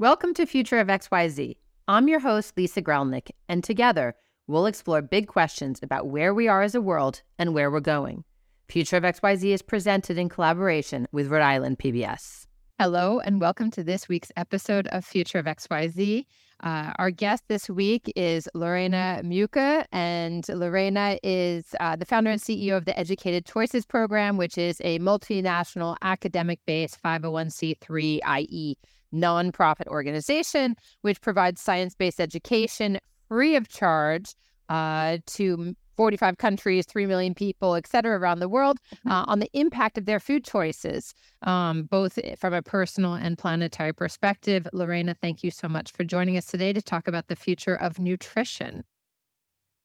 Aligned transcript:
Welcome 0.00 0.32
to 0.34 0.46
Future 0.46 0.78
of 0.78 0.86
XYZ. 0.86 1.56
I'm 1.88 2.06
your 2.06 2.20
host, 2.20 2.56
Lisa 2.56 2.80
Grelnick, 2.80 3.30
and 3.48 3.64
together 3.64 4.14
we'll 4.46 4.66
explore 4.66 5.02
big 5.02 5.26
questions 5.26 5.80
about 5.82 6.06
where 6.06 6.32
we 6.32 6.46
are 6.46 6.62
as 6.62 6.76
a 6.76 6.80
world 6.80 7.22
and 7.36 7.52
where 7.52 7.68
we're 7.68 7.80
going. 7.80 8.22
Future 8.68 8.98
of 8.98 9.02
XYZ 9.02 9.46
is 9.54 9.60
presented 9.60 10.16
in 10.16 10.28
collaboration 10.28 11.08
with 11.10 11.26
Rhode 11.26 11.42
Island 11.42 11.80
PBS. 11.80 12.46
Hello, 12.78 13.18
and 13.18 13.40
welcome 13.40 13.72
to 13.72 13.82
this 13.82 14.08
week's 14.08 14.30
episode 14.36 14.86
of 14.92 15.04
Future 15.04 15.40
of 15.40 15.46
XYZ. 15.46 16.26
Uh, 16.62 16.92
our 16.96 17.10
guest 17.10 17.42
this 17.48 17.68
week 17.68 18.12
is 18.14 18.48
Lorena 18.54 19.20
Mucke, 19.24 19.84
and 19.90 20.48
Lorena 20.48 21.18
is 21.24 21.74
uh, 21.80 21.96
the 21.96 22.04
founder 22.04 22.30
and 22.30 22.40
CEO 22.40 22.76
of 22.76 22.84
the 22.84 22.96
Educated 22.96 23.46
Choices 23.46 23.84
Program, 23.84 24.36
which 24.36 24.58
is 24.58 24.80
a 24.84 25.00
multinational 25.00 25.96
academic 26.02 26.60
based 26.66 27.02
501c3, 27.02 28.20
i.e., 28.24 28.76
nonprofit 29.14 29.86
organization, 29.86 30.76
which 31.02 31.20
provides 31.20 31.60
science 31.60 31.94
based 31.94 32.20
education 32.20 32.98
free 33.28 33.56
of 33.56 33.68
charge 33.68 34.34
uh, 34.68 35.18
to 35.26 35.74
45 35.96 36.38
countries, 36.38 36.86
3 36.86 37.06
million 37.06 37.34
people, 37.34 37.74
et 37.74 37.86
cetera, 37.86 38.18
around 38.18 38.38
the 38.38 38.48
world 38.48 38.78
mm-hmm. 38.94 39.10
uh, 39.10 39.24
on 39.26 39.40
the 39.40 39.50
impact 39.52 39.98
of 39.98 40.06
their 40.06 40.20
food 40.20 40.44
choices, 40.44 41.12
um, 41.42 41.82
both 41.82 42.18
from 42.38 42.54
a 42.54 42.62
personal 42.62 43.14
and 43.14 43.36
planetary 43.36 43.92
perspective. 43.92 44.66
Lorena, 44.72 45.14
thank 45.20 45.42
you 45.42 45.50
so 45.50 45.68
much 45.68 45.90
for 45.90 46.04
joining 46.04 46.36
us 46.36 46.46
today 46.46 46.72
to 46.72 46.80
talk 46.80 47.08
about 47.08 47.26
the 47.26 47.36
future 47.36 47.74
of 47.74 47.98
nutrition. 47.98 48.84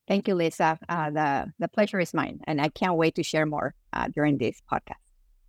Thank 0.07 0.27
you, 0.27 0.35
Lisa. 0.35 0.77
Uh, 0.87 1.09
the, 1.09 1.51
the 1.59 1.67
pleasure 1.67 1.99
is 1.99 2.13
mine, 2.13 2.41
and 2.45 2.61
I 2.61 2.69
can't 2.69 2.95
wait 2.95 3.15
to 3.15 3.23
share 3.23 3.47
more 3.47 3.73
uh, 3.93 4.09
during 4.13 4.37
this 4.37 4.61
podcast. 4.71 5.02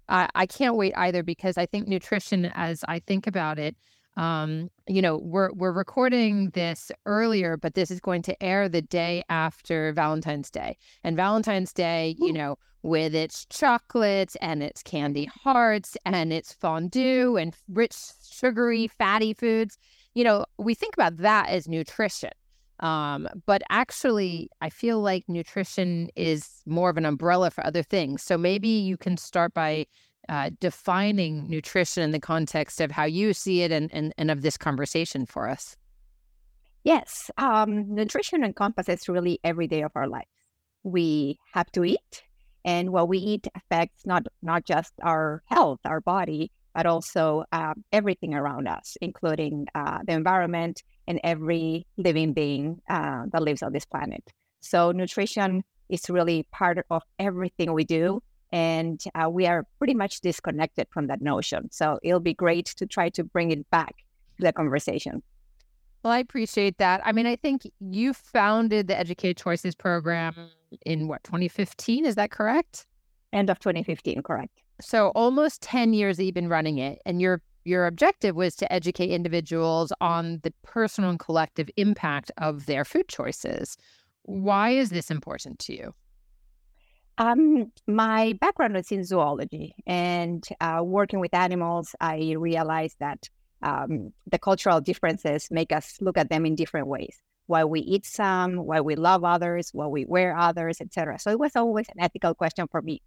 I, 0.09 0.29
I 0.35 0.47
can't 0.47 0.77
wait 0.77 0.93
either 0.97 1.23
because 1.23 1.57
I 1.59 1.67
think 1.67 1.89
nutrition, 1.89 2.47
as 2.55 2.85
I 2.89 2.99
think 3.01 3.27
about 3.27 3.59
it, 3.59 3.77
um, 4.17 4.71
you 4.87 5.03
know, 5.03 5.19
we're 5.19 5.53
we're 5.53 5.73
recording 5.73 6.51
this 6.51 6.93
earlier, 7.05 7.57
but 7.57 7.75
this 7.75 7.91
is 7.91 8.01
going 8.01 8.23
to 8.23 8.43
air 8.43 8.69
the 8.69 8.83
day 8.83 9.25
after 9.29 9.93
Valentine's 9.93 10.51
Day. 10.51 10.77
And 11.03 11.17
Valentine's 11.17 11.73
Day, 11.73 12.15
you 12.19 12.33
know, 12.33 12.57
with 12.83 13.15
its 13.15 13.47
chocolates 13.47 14.37
and 14.37 14.63
its 14.63 14.83
candy 14.83 15.29
hearts 15.43 15.97
and 16.05 16.33
its 16.33 16.53
fondue 16.53 17.37
and 17.37 17.57
rich, 17.69 17.95
sugary, 18.23 18.87
fatty 18.87 19.35
foods, 19.35 19.79
you 20.15 20.23
know, 20.23 20.45
we 20.59 20.75
think 20.75 20.95
about 20.95 21.17
that 21.17 21.49
as 21.49 21.67
nutrition. 21.67 22.31
Um, 22.81 23.29
but 23.47 23.63
actually, 23.71 24.51
I 24.61 24.69
feel 24.69 25.01
like 25.01 25.25
nutrition 25.29 26.09
is 26.17 26.63
more 26.67 26.91
of 26.91 26.97
an 26.97 27.07
umbrella 27.07 27.51
for 27.51 27.65
other 27.65 27.83
things. 27.83 28.23
So 28.23 28.37
maybe 28.37 28.69
you 28.69 28.97
can 28.97 29.17
start 29.17 29.55
by 29.55 29.87
uh, 30.29 30.51
defining 30.61 31.49
nutrition 31.49 32.03
in 32.03 32.11
the 32.11 32.21
context 32.21 32.81
of 32.81 32.91
how 32.91 33.05
you 33.05 33.33
see 33.33 33.63
it 33.63 33.71
and, 33.71 33.93
and, 33.93 34.13
and 34.19 34.31
of 34.31 34.43
this 34.43 34.57
conversation 34.57 35.27
for 35.27 35.49
us. 35.49 35.77
Yes, 36.83 37.31
um, 37.39 37.95
nutrition 37.95 38.45
encompasses 38.45 39.09
really 39.09 39.39
every 39.43 39.67
day 39.67 39.83
of 39.83 39.93
our 39.95 40.07
lives. 40.07 40.29
We 40.83 41.39
have 41.55 41.71
to 41.73 41.85
eat, 41.85 42.23
and 42.65 42.91
what 42.91 43.09
we 43.09 43.17
eat 43.17 43.47
affects 43.55 44.05
not 44.05 44.27
not 44.43 44.67
just 44.67 44.93
our 45.03 45.43
health, 45.47 45.81
our 45.87 46.03
body, 46.03 46.53
but 46.75 46.87
also 46.87 47.45
uh, 47.53 47.75
everything 47.93 48.35
around 48.35 48.69
us, 48.69 48.97
including 49.01 49.67
uh, 49.75 49.99
the 50.07 50.13
environment 50.13 50.83
and 51.07 51.21
every 51.23 51.87
living 51.97 52.33
being 52.33 52.81
uh, 52.89 53.25
that 53.33 53.43
lives 53.43 53.63
on 53.63 53.73
this 53.73 53.85
planet. 53.85 54.23
So 54.61 54.93
nutrition 54.93 55.63
is 55.89 56.09
really 56.09 56.47
part 56.51 56.85
of 56.91 57.03
everything 57.19 57.73
we 57.73 57.85
do 57.85 58.21
and 58.55 59.03
uh, 59.17 59.29
we 59.29 59.49
are 59.49 59.67
pretty 59.79 59.95
much 59.95 60.21
disconnected 60.21 60.87
from 60.93 61.09
that 61.09 61.21
notion. 61.21 61.69
So 61.73 61.99
it'll 62.05 62.21
be 62.21 62.35
great 62.35 62.67
to 62.77 62.87
try 62.87 63.09
to 63.11 63.25
bring 63.25 63.51
it 63.51 63.69
back 63.71 63.97
to 64.37 64.45
the 64.47 64.53
conversation. 64.53 65.25
Well, 66.05 66.13
I 66.13 66.19
appreciate 66.19 66.79
that. 66.79 67.01
I 67.05 67.11
mean, 67.11 67.27
I 67.27 67.35
think 67.35 67.69
you 67.81 68.13
founded 68.13 68.87
the 68.87 68.97
Educated 68.97 69.39
Choices 69.39 69.75
program 69.75 70.37
in 70.87 71.09
what 71.09 71.25
2015. 71.25 72.07
Is 72.07 72.15
that 72.15 72.31
correct? 72.31 72.87
End 73.33 73.51
of 73.51 73.59
2015, 73.59 74.23
correct. 74.23 74.53
So 74.81 75.09
almost 75.09 75.63
10 75.63 75.93
years 75.93 76.17
that 76.17 76.25
you've 76.25 76.35
been 76.35 76.49
running 76.49 76.79
it, 76.79 77.01
and 77.07 77.21
your 77.21 77.43
your 77.65 77.87
objective 77.87 78.37
was 78.37 78.55
to 78.57 78.71
educate 78.71 79.11
individuals 79.11 79.91
on 80.01 80.41
the 80.43 80.53
personal 80.63 81.09
and 81.09 81.19
collective 81.19 81.71
impact 81.79 82.31
of 82.37 82.67
their 82.67 82.85
food 82.85 83.09
choices. 83.09 83.79
Why 84.25 84.71
is 84.71 84.91
this 84.91 85.11
important 85.11 85.59
to 85.61 85.75
you? 85.75 85.95
Um, 87.17 87.73
my 87.87 88.35
background 88.41 88.75
was 88.75 88.91
in 88.93 89.05
zoology, 89.05 89.75
and 89.87 90.47
uh, 90.61 90.83
working 90.85 91.21
with 91.21 91.33
animals, 91.33 91.95
I 92.01 92.35
realized 92.37 92.97
that 93.01 93.31
um, 93.63 94.13
the 94.27 94.39
cultural 94.39 94.81
differences 94.81 95.49
make 95.51 95.73
us 95.73 95.97
look 96.01 96.19
at 96.19 96.29
them 96.29 96.45
in 96.45 96.55
different 96.55 96.89
ways. 96.89 97.17
Why 97.47 97.65
we 97.65 97.81
eat 97.81 98.05
some, 98.05 98.57
why 98.57 98.81
we 98.81 98.97
love 98.97 99.25
others, 99.25 99.71
why 99.73 99.87
we 99.87 100.05
wear 100.05 100.37
others, 100.37 100.81
etc. 100.81 101.19
So 101.19 101.31
it 101.31 101.39
was 101.39 101.57
always 101.57 101.87
an 101.89 102.03
ethical 102.03 102.35
question 102.35 102.67
for 102.71 102.83
me. 102.83 103.01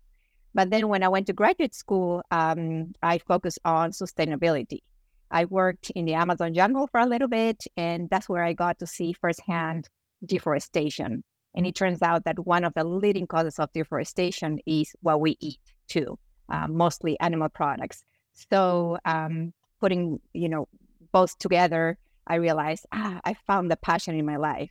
But 0.53 0.69
then 0.69 0.87
when 0.87 1.03
I 1.03 1.09
went 1.09 1.27
to 1.27 1.33
graduate 1.33 1.75
school, 1.75 2.23
um, 2.31 2.93
I 3.03 3.19
focused 3.19 3.59
on 3.65 3.91
sustainability. 3.91 4.79
I 5.29 5.45
worked 5.45 5.91
in 5.91 6.05
the 6.05 6.13
Amazon 6.13 6.53
jungle 6.53 6.87
for 6.87 6.99
a 6.99 7.05
little 7.05 7.27
bit, 7.27 7.63
and 7.75 8.09
that's 8.09 8.29
where 8.29 8.43
I 8.43 8.53
got 8.53 8.79
to 8.79 8.87
see 8.87 9.13
firsthand 9.13 9.89
deforestation 10.25 11.23
and 11.57 11.65
it 11.65 11.73
turns 11.73 12.03
out 12.03 12.23
that 12.25 12.37
one 12.45 12.63
of 12.63 12.75
the 12.75 12.83
leading 12.83 13.25
causes 13.25 13.57
of 13.57 13.73
deforestation 13.73 14.59
is 14.67 14.95
what 15.01 15.19
we 15.19 15.37
eat 15.39 15.59
too, 15.87 16.19
uh, 16.49 16.67
mostly 16.67 17.19
animal 17.19 17.49
products. 17.49 18.03
So 18.51 18.99
um, 19.05 19.53
putting, 19.79 20.19
you 20.33 20.49
know, 20.49 20.67
both 21.11 21.35
together, 21.39 21.97
I 22.27 22.35
realized 22.35 22.85
ah, 22.91 23.19
I 23.25 23.33
found 23.47 23.71
the 23.71 23.77
passion 23.77 24.15
in 24.15 24.23
my 24.23 24.37
life. 24.37 24.69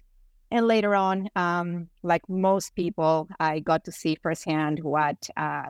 And 0.51 0.67
later 0.67 0.95
on, 0.95 1.29
um, 1.35 1.89
like 2.03 2.23
most 2.29 2.75
people, 2.75 3.29
I 3.41 3.59
got 3.61 3.85
to 3.85 3.93
see 3.93 4.17
firsthand 4.23 4.81
what 4.83 5.29
uh, 5.37 5.67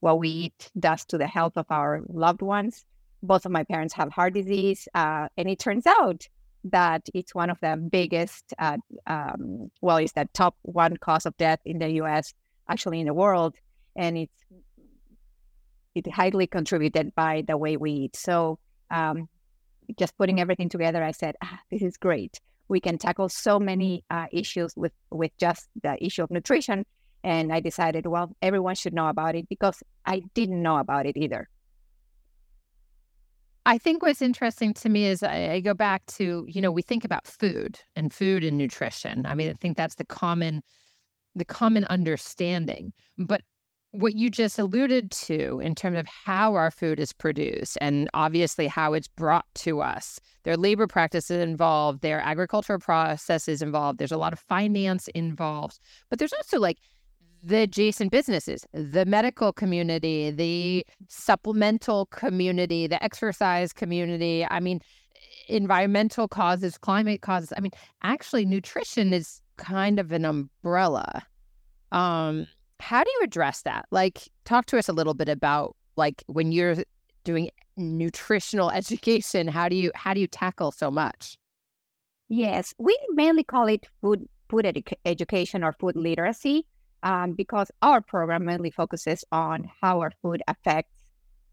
what 0.00 0.18
we 0.18 0.28
eat 0.28 0.70
does 0.78 1.04
to 1.06 1.18
the 1.18 1.26
health 1.26 1.56
of 1.56 1.66
our 1.70 2.02
loved 2.08 2.42
ones. 2.42 2.84
Both 3.22 3.46
of 3.46 3.52
my 3.52 3.64
parents 3.64 3.94
have 3.94 4.10
heart 4.12 4.34
disease, 4.34 4.88
uh, 4.94 5.28
and 5.36 5.48
it 5.48 5.58
turns 5.58 5.86
out 5.86 6.26
that 6.64 7.08
it's 7.14 7.34
one 7.34 7.50
of 7.50 7.58
the 7.60 7.76
biggest, 7.76 8.52
uh, 8.58 8.78
um, 9.06 9.70
well, 9.80 9.96
it's 9.96 10.12
the 10.12 10.28
top 10.34 10.56
one 10.62 10.96
cause 10.96 11.26
of 11.26 11.36
death 11.36 11.60
in 11.64 11.78
the 11.78 11.90
U.S. 11.94 12.34
actually 12.68 13.00
in 13.00 13.06
the 13.06 13.14
world, 13.14 13.56
and 13.96 14.18
it's 14.18 14.44
it 15.94 16.06
highly 16.12 16.46
contributed 16.46 17.14
by 17.14 17.42
the 17.46 17.56
way 17.56 17.76
we 17.76 17.92
eat. 17.92 18.16
So, 18.16 18.58
um, 18.90 19.28
just 19.98 20.16
putting 20.16 20.40
everything 20.40 20.68
together, 20.68 21.02
I 21.02 21.12
said, 21.12 21.34
ah, 21.42 21.60
this 21.70 21.82
is 21.82 21.96
great. 21.96 22.40
We 22.68 22.80
can 22.80 22.98
tackle 22.98 23.28
so 23.28 23.58
many 23.58 24.04
uh, 24.10 24.26
issues 24.32 24.72
with 24.76 24.92
with 25.10 25.32
just 25.38 25.68
the 25.82 26.02
issue 26.04 26.22
of 26.22 26.30
nutrition. 26.30 26.84
And 27.24 27.52
I 27.52 27.60
decided, 27.60 28.06
well, 28.06 28.34
everyone 28.42 28.76
should 28.76 28.94
know 28.94 29.08
about 29.08 29.34
it 29.34 29.48
because 29.48 29.82
I 30.06 30.22
didn't 30.34 30.62
know 30.62 30.78
about 30.78 31.06
it 31.06 31.16
either. 31.16 31.48
I 33.66 33.76
think 33.76 34.02
what's 34.02 34.22
interesting 34.22 34.72
to 34.74 34.88
me 34.88 35.04
is 35.06 35.22
I, 35.22 35.50
I, 35.50 35.60
go 35.60 35.74
back 35.74 36.06
to, 36.16 36.46
you 36.48 36.62
know, 36.62 36.70
we 36.70 36.80
think 36.80 37.04
about 37.04 37.26
food 37.26 37.78
and 37.94 38.10
food 38.10 38.42
and 38.42 38.56
nutrition. 38.56 39.26
I 39.26 39.34
mean, 39.34 39.50
I 39.50 39.54
think 39.60 39.76
that's 39.76 39.96
the 39.96 40.06
common 40.06 40.62
the 41.34 41.44
common 41.44 41.84
understanding. 41.84 42.92
But 43.18 43.42
what 43.92 44.14
you 44.14 44.28
just 44.28 44.58
alluded 44.58 45.10
to 45.10 45.60
in 45.60 45.74
terms 45.74 45.98
of 45.98 46.06
how 46.06 46.54
our 46.54 46.70
food 46.70 47.00
is 47.00 47.12
produced 47.12 47.78
and 47.80 48.08
obviously 48.12 48.66
how 48.66 48.92
it's 48.92 49.08
brought 49.08 49.46
to 49.54 49.80
us. 49.80 50.20
There 50.44 50.52
are 50.52 50.58
labor 50.58 50.86
practices 50.86 51.42
involved, 51.42 52.02
there 52.02 52.18
are 52.18 52.26
agricultural 52.26 52.80
processes 52.80 53.62
involved, 53.62 53.98
there's 53.98 54.12
a 54.12 54.18
lot 54.18 54.32
of 54.32 54.40
finance 54.40 55.08
involved, 55.08 55.80
but 56.10 56.18
there's 56.18 56.34
also 56.34 56.58
like 56.58 56.78
the 57.42 57.62
adjacent 57.62 58.10
businesses, 58.10 58.66
the 58.72 59.06
medical 59.06 59.52
community, 59.52 60.30
the 60.30 60.84
supplemental 61.08 62.06
community, 62.06 62.86
the 62.86 63.02
exercise 63.02 63.72
community. 63.72 64.46
I 64.50 64.60
mean, 64.60 64.80
environmental 65.48 66.28
causes, 66.28 66.76
climate 66.76 67.22
causes. 67.22 67.52
I 67.56 67.60
mean, 67.60 67.72
actually, 68.02 68.44
nutrition 68.44 69.12
is 69.12 69.40
kind 69.56 69.98
of 69.98 70.12
an 70.12 70.24
umbrella. 70.24 71.22
Um, 71.92 72.46
how 72.80 73.04
do 73.04 73.10
you 73.10 73.20
address 73.24 73.62
that? 73.62 73.86
Like, 73.90 74.28
talk 74.44 74.66
to 74.66 74.78
us 74.78 74.88
a 74.88 74.92
little 74.92 75.14
bit 75.14 75.28
about 75.28 75.76
like 75.96 76.22
when 76.26 76.52
you're 76.52 76.76
doing 77.24 77.50
nutritional 77.76 78.70
education. 78.80 79.48
How 79.48 79.68
do 79.68 79.76
you 79.76 79.90
how 79.94 80.14
do 80.14 80.20
you 80.20 80.26
tackle 80.26 80.72
so 80.72 80.90
much? 80.90 81.36
Yes, 82.28 82.74
we 82.78 82.96
mainly 83.10 83.44
call 83.44 83.66
it 83.66 83.86
food 84.00 84.28
food 84.48 84.64
edu- 84.64 84.92
education 85.04 85.62
or 85.62 85.72
food 85.74 85.96
literacy 85.96 86.66
um, 87.02 87.32
because 87.32 87.70
our 87.82 88.00
program 88.00 88.44
mainly 88.44 88.70
focuses 88.70 89.24
on 89.30 89.70
how 89.80 90.00
our 90.00 90.12
food 90.22 90.42
affects 90.48 90.94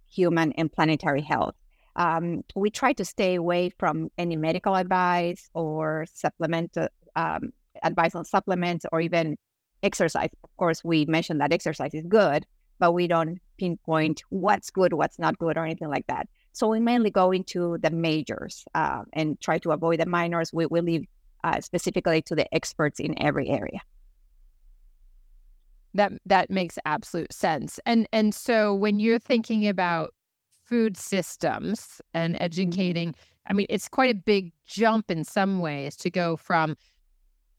human 0.07 0.51
and 0.53 0.71
planetary 0.71 1.21
health. 1.21 1.55
Um, 1.97 2.43
we 2.55 2.69
try 2.69 2.93
to 2.93 3.05
stay 3.05 3.35
away 3.35 3.69
from 3.77 4.09
any 4.17 4.35
medical 4.35 4.75
advice 4.75 5.49
or 5.53 6.05
supplement 6.13 6.77
um, 7.15 7.51
advice 7.83 8.15
on 8.15 8.25
supplements 8.25 8.85
or 8.91 8.99
even 9.01 9.37
exercise. 9.85 10.29
Of 10.43 10.57
course, 10.57 10.83
we 10.83 11.05
mentioned 11.05 11.39
that 11.41 11.53
exercise 11.53 11.93
is 11.93 12.05
good, 12.07 12.45
but 12.79 12.93
we 12.93 13.07
don't 13.07 13.39
pinpoint 13.57 14.23
what's 14.29 14.69
good, 14.69 14.93
what's 14.93 15.19
not 15.19 15.37
good, 15.37 15.57
or 15.57 15.63
anything 15.65 15.89
like 15.89 16.07
that. 16.07 16.27
So 16.51 16.67
we 16.67 16.79
mainly 16.79 17.09
go 17.09 17.31
into 17.31 17.77
the 17.81 17.91
majors 17.91 18.65
uh, 18.73 19.03
and 19.13 19.39
try 19.41 19.57
to 19.59 19.71
avoid 19.71 19.99
the 19.99 20.05
minors. 20.05 20.51
We, 20.53 20.65
we 20.65 20.81
leave 20.81 21.05
uh, 21.43 21.61
specifically 21.61 22.21
to 22.23 22.35
the 22.35 22.53
experts 22.53 22.99
in 22.99 23.21
every 23.21 23.49
area. 23.49 23.79
That 25.93 26.11
that 26.25 26.49
makes 26.49 26.77
absolute 26.85 27.31
sense. 27.31 27.79
And 27.85 28.07
and 28.11 28.35
so 28.35 28.73
when 28.73 28.99
you're 28.99 29.19
thinking 29.19 29.67
about 29.67 30.13
food 30.65 30.97
systems 30.97 32.01
and 32.13 32.33
mm-hmm. 32.33 32.43
educating, 32.43 33.15
I 33.47 33.53
mean, 33.53 33.67
it's 33.69 33.87
quite 33.87 34.11
a 34.11 34.17
big 34.17 34.51
jump 34.65 35.09
in 35.09 35.23
some 35.23 35.59
ways 35.59 35.95
to 35.97 36.09
go 36.09 36.35
from 36.35 36.75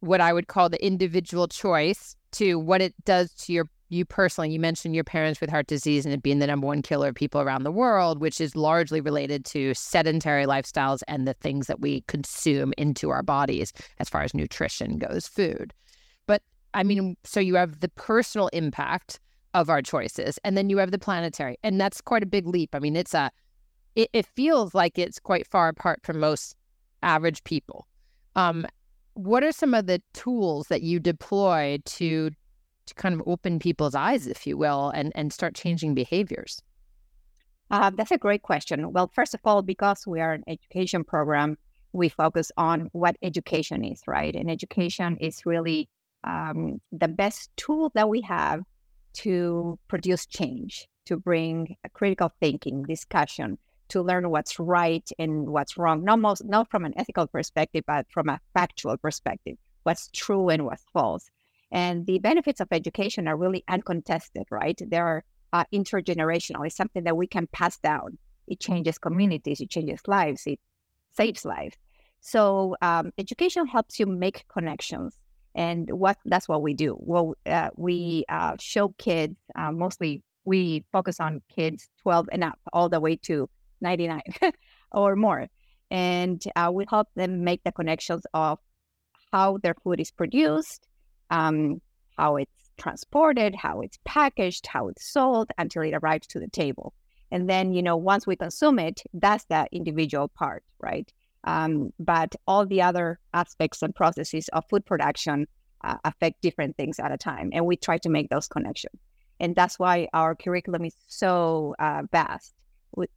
what 0.06 0.20
I 0.20 0.32
would 0.32 0.48
call 0.48 0.68
the 0.68 0.84
individual 0.84 1.48
choice 1.48 2.16
to 2.32 2.58
what 2.58 2.80
it 2.80 2.94
does 3.04 3.32
to 3.34 3.52
your 3.52 3.68
you 3.88 4.04
personally. 4.04 4.50
You 4.50 4.60
mentioned 4.60 4.94
your 4.94 5.04
parents 5.04 5.40
with 5.40 5.50
heart 5.50 5.66
disease 5.66 6.04
and 6.04 6.12
it 6.12 6.22
being 6.22 6.38
the 6.38 6.46
number 6.46 6.66
one 6.66 6.82
killer 6.82 7.08
of 7.08 7.14
people 7.14 7.40
around 7.40 7.62
the 7.62 7.72
world, 7.72 8.20
which 8.20 8.40
is 8.40 8.56
largely 8.56 9.00
related 9.00 9.44
to 9.46 9.74
sedentary 9.74 10.44
lifestyles 10.44 11.02
and 11.08 11.26
the 11.26 11.34
things 11.34 11.66
that 11.68 11.80
we 11.80 12.02
consume 12.02 12.72
into 12.76 13.10
our 13.10 13.22
bodies 13.22 13.72
as 13.98 14.08
far 14.08 14.22
as 14.22 14.34
nutrition 14.34 14.98
goes, 14.98 15.28
food. 15.28 15.72
But 16.26 16.42
I 16.74 16.82
mean, 16.82 17.16
so 17.24 17.40
you 17.40 17.54
have 17.54 17.80
the 17.80 17.88
personal 17.90 18.48
impact 18.48 19.20
of 19.54 19.70
our 19.70 19.80
choices, 19.80 20.38
and 20.44 20.56
then 20.56 20.68
you 20.68 20.78
have 20.78 20.90
the 20.90 20.98
planetary, 20.98 21.56
and 21.62 21.80
that's 21.80 22.00
quite 22.00 22.22
a 22.22 22.26
big 22.26 22.46
leap. 22.46 22.74
I 22.74 22.78
mean, 22.78 22.96
it's 22.96 23.14
a 23.14 23.30
it, 23.94 24.10
it 24.12 24.26
feels 24.26 24.74
like 24.74 24.98
it's 24.98 25.18
quite 25.18 25.46
far 25.46 25.68
apart 25.68 26.00
from 26.02 26.20
most 26.20 26.54
average 27.02 27.42
people. 27.44 27.86
Um, 28.34 28.66
what 29.16 29.42
are 29.42 29.52
some 29.52 29.72
of 29.72 29.86
the 29.86 30.02
tools 30.12 30.68
that 30.68 30.82
you 30.82 31.00
deploy 31.00 31.78
to 31.84 32.30
to 32.86 32.94
kind 32.94 33.14
of 33.16 33.22
open 33.26 33.58
people's 33.58 33.96
eyes, 33.96 34.26
if 34.26 34.46
you 34.46 34.56
will, 34.56 34.90
and 34.90 35.10
and 35.14 35.32
start 35.32 35.54
changing 35.54 35.94
behaviors? 35.94 36.62
Uh, 37.70 37.90
that's 37.90 38.12
a 38.12 38.18
great 38.18 38.42
question. 38.42 38.92
Well, 38.92 39.10
first 39.12 39.34
of 39.34 39.40
all, 39.44 39.62
because 39.62 40.06
we 40.06 40.20
are 40.20 40.32
an 40.32 40.44
education 40.46 41.02
program, 41.02 41.56
we 41.92 42.08
focus 42.08 42.52
on 42.56 42.88
what 42.92 43.16
education 43.22 43.84
is, 43.84 44.02
right? 44.06 44.34
And 44.34 44.50
education 44.50 45.16
is 45.16 45.44
really 45.44 45.88
um, 46.22 46.80
the 46.92 47.08
best 47.08 47.50
tool 47.56 47.90
that 47.94 48.08
we 48.08 48.20
have 48.20 48.60
to 49.14 49.78
produce 49.88 50.26
change, 50.26 50.86
to 51.06 51.16
bring 51.16 51.74
critical 51.94 52.30
thinking, 52.38 52.84
discussion, 52.84 53.58
to 53.88 54.02
learn 54.02 54.30
what's 54.30 54.58
right 54.58 55.08
and 55.18 55.48
what's 55.48 55.76
wrong, 55.76 56.04
not 56.04 56.18
most 56.18 56.44
not 56.44 56.70
from 56.70 56.84
an 56.84 56.94
ethical 56.96 57.26
perspective, 57.26 57.84
but 57.86 58.06
from 58.10 58.28
a 58.28 58.40
factual 58.54 58.96
perspective, 58.96 59.56
what's 59.84 60.08
true 60.12 60.48
and 60.48 60.64
what's 60.64 60.84
false. 60.92 61.30
And 61.70 62.06
the 62.06 62.18
benefits 62.18 62.60
of 62.60 62.68
education 62.70 63.26
are 63.28 63.36
really 63.36 63.64
uncontested, 63.68 64.44
right? 64.50 64.78
They 64.80 64.98
are 64.98 65.24
uh, 65.52 65.64
intergenerational. 65.72 66.66
It's 66.66 66.76
something 66.76 67.04
that 67.04 67.16
we 67.16 67.26
can 67.26 67.46
pass 67.48 67.78
down. 67.78 68.18
It 68.46 68.60
changes 68.60 68.98
communities, 68.98 69.60
it 69.60 69.70
changes 69.70 70.00
lives, 70.06 70.42
it 70.46 70.60
saves 71.12 71.44
lives. 71.44 71.76
So 72.20 72.76
um, 72.82 73.12
education 73.18 73.66
helps 73.66 73.98
you 73.98 74.06
make 74.06 74.46
connections, 74.48 75.16
and 75.54 75.90
what 75.90 76.18
that's 76.24 76.48
what 76.48 76.62
we 76.62 76.74
do. 76.74 76.96
Well, 76.98 77.34
uh, 77.46 77.70
we 77.76 78.24
uh, 78.28 78.56
show 78.58 78.88
kids 78.98 79.36
uh, 79.54 79.72
mostly. 79.72 80.22
We 80.44 80.84
focus 80.92 81.18
on 81.18 81.42
kids 81.48 81.88
12 82.02 82.28
and 82.30 82.44
up, 82.44 82.58
all 82.72 82.88
the 82.88 83.00
way 83.00 83.16
to 83.16 83.48
99 83.80 84.20
or 84.92 85.16
more. 85.16 85.46
And 85.90 86.42
uh, 86.56 86.70
we 86.72 86.84
help 86.88 87.08
them 87.14 87.44
make 87.44 87.62
the 87.64 87.72
connections 87.72 88.26
of 88.34 88.58
how 89.32 89.58
their 89.58 89.74
food 89.84 90.00
is 90.00 90.10
produced, 90.10 90.86
um, 91.30 91.80
how 92.16 92.36
it's 92.36 92.70
transported, 92.76 93.54
how 93.54 93.80
it's 93.80 93.98
packaged, 94.04 94.66
how 94.66 94.88
it's 94.88 95.10
sold 95.10 95.50
until 95.58 95.82
it 95.82 95.94
arrives 95.94 96.26
to 96.28 96.40
the 96.40 96.48
table. 96.48 96.92
And 97.30 97.48
then, 97.48 97.72
you 97.72 97.82
know, 97.82 97.96
once 97.96 98.26
we 98.26 98.36
consume 98.36 98.78
it, 98.78 99.02
that's 99.12 99.44
the 99.44 99.66
individual 99.72 100.28
part, 100.28 100.62
right? 100.80 101.10
Um, 101.44 101.92
but 101.98 102.34
all 102.46 102.66
the 102.66 102.82
other 102.82 103.18
aspects 103.34 103.82
and 103.82 103.94
processes 103.94 104.48
of 104.48 104.64
food 104.68 104.84
production 104.84 105.46
uh, 105.84 105.96
affect 106.04 106.42
different 106.42 106.76
things 106.76 106.98
at 106.98 107.12
a 107.12 107.16
time. 107.16 107.50
And 107.52 107.66
we 107.66 107.76
try 107.76 107.98
to 107.98 108.08
make 108.08 108.28
those 108.28 108.48
connections. 108.48 109.00
And 109.38 109.54
that's 109.54 109.78
why 109.78 110.08
our 110.12 110.34
curriculum 110.34 110.84
is 110.84 110.94
so 111.06 111.74
uh, 111.78 112.02
vast 112.10 112.54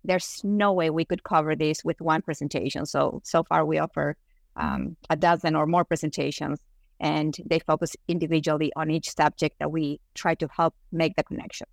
there's 0.03 0.41
no 0.43 0.73
way 0.73 0.89
we 0.89 1.05
could 1.05 1.23
cover 1.23 1.55
this 1.55 1.83
with 1.83 1.99
one 2.01 2.21
presentation. 2.21 2.85
So 2.85 3.21
so 3.23 3.43
far 3.43 3.65
we 3.65 3.79
offer 3.79 4.15
um, 4.55 4.95
a 5.09 5.15
dozen 5.15 5.55
or 5.55 5.65
more 5.65 5.85
presentations, 5.85 6.59
and 6.99 7.35
they 7.45 7.59
focus 7.59 7.95
individually 8.07 8.71
on 8.75 8.91
each 8.91 9.13
subject 9.15 9.57
that 9.59 9.71
we 9.71 9.99
try 10.15 10.35
to 10.35 10.47
help 10.55 10.75
make 10.91 11.15
the 11.15 11.23
connection. 11.23 11.67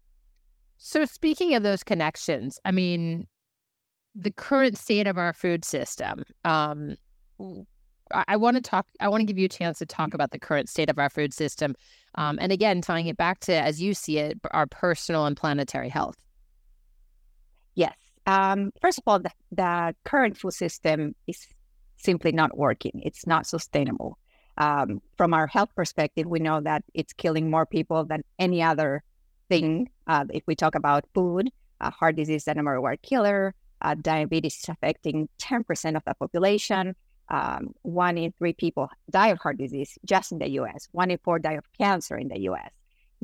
So 0.78 1.04
speaking 1.04 1.54
of 1.54 1.62
those 1.62 1.82
connections, 1.82 2.60
I 2.64 2.70
mean, 2.70 3.26
the 4.14 4.30
current 4.30 4.78
state 4.78 5.06
of 5.06 5.18
our 5.18 5.32
food 5.32 5.64
system. 5.64 6.24
Um, 6.44 6.96
I, 8.12 8.24
I 8.28 8.36
want 8.36 8.56
to 8.56 8.62
talk. 8.62 8.86
I 9.00 9.08
want 9.08 9.20
to 9.22 9.26
give 9.26 9.38
you 9.38 9.46
a 9.46 9.48
chance 9.48 9.78
to 9.78 9.86
talk 9.86 10.14
about 10.14 10.30
the 10.30 10.38
current 10.38 10.68
state 10.68 10.90
of 10.90 10.98
our 10.98 11.10
food 11.10 11.34
system, 11.34 11.74
um, 12.14 12.38
and 12.40 12.52
again, 12.52 12.80
tying 12.80 13.06
it 13.06 13.16
back 13.16 13.40
to 13.40 13.52
as 13.54 13.82
you 13.82 13.94
see 13.94 14.18
it, 14.18 14.38
our 14.52 14.66
personal 14.66 15.26
and 15.26 15.36
planetary 15.36 15.88
health. 15.88 16.16
Yes. 17.76 17.94
Um, 18.26 18.72
first 18.80 18.98
of 18.98 19.04
all, 19.06 19.20
the, 19.20 19.30
the, 19.52 19.94
current 20.04 20.36
food 20.36 20.54
system 20.54 21.14
is 21.28 21.46
simply 21.96 22.32
not 22.32 22.56
working. 22.58 23.02
It's 23.04 23.26
not 23.26 23.46
sustainable. 23.46 24.18
Um, 24.58 25.00
from 25.16 25.32
our 25.32 25.46
health 25.46 25.70
perspective, 25.76 26.26
we 26.26 26.40
know 26.40 26.60
that 26.60 26.82
it's 26.94 27.12
killing 27.12 27.48
more 27.50 27.66
people 27.66 28.04
than 28.04 28.24
any 28.38 28.62
other 28.62 29.04
thing. 29.48 29.90
Uh, 30.08 30.24
if 30.30 30.42
we 30.46 30.56
talk 30.56 30.74
about 30.74 31.04
food, 31.14 31.50
uh, 31.80 31.90
heart 31.90 32.16
disease 32.16 32.42
is 32.42 32.44
the 32.46 32.54
number 32.54 32.80
one 32.80 32.96
killer. 33.02 33.54
Uh, 33.82 33.94
diabetes 33.94 34.56
is 34.56 34.68
affecting 34.68 35.28
10% 35.38 35.96
of 35.96 36.02
the 36.04 36.14
population. 36.14 36.96
Um, 37.28 37.74
one 37.82 38.16
in 38.16 38.32
three 38.38 38.54
people 38.54 38.88
die 39.10 39.28
of 39.28 39.38
heart 39.38 39.58
disease 39.58 39.98
just 40.04 40.32
in 40.32 40.38
the 40.38 40.48
US. 40.60 40.88
One 40.92 41.10
in 41.10 41.18
four 41.18 41.38
die 41.38 41.54
of 41.54 41.64
cancer 41.78 42.16
in 42.16 42.28
the 42.28 42.40
US 42.50 42.70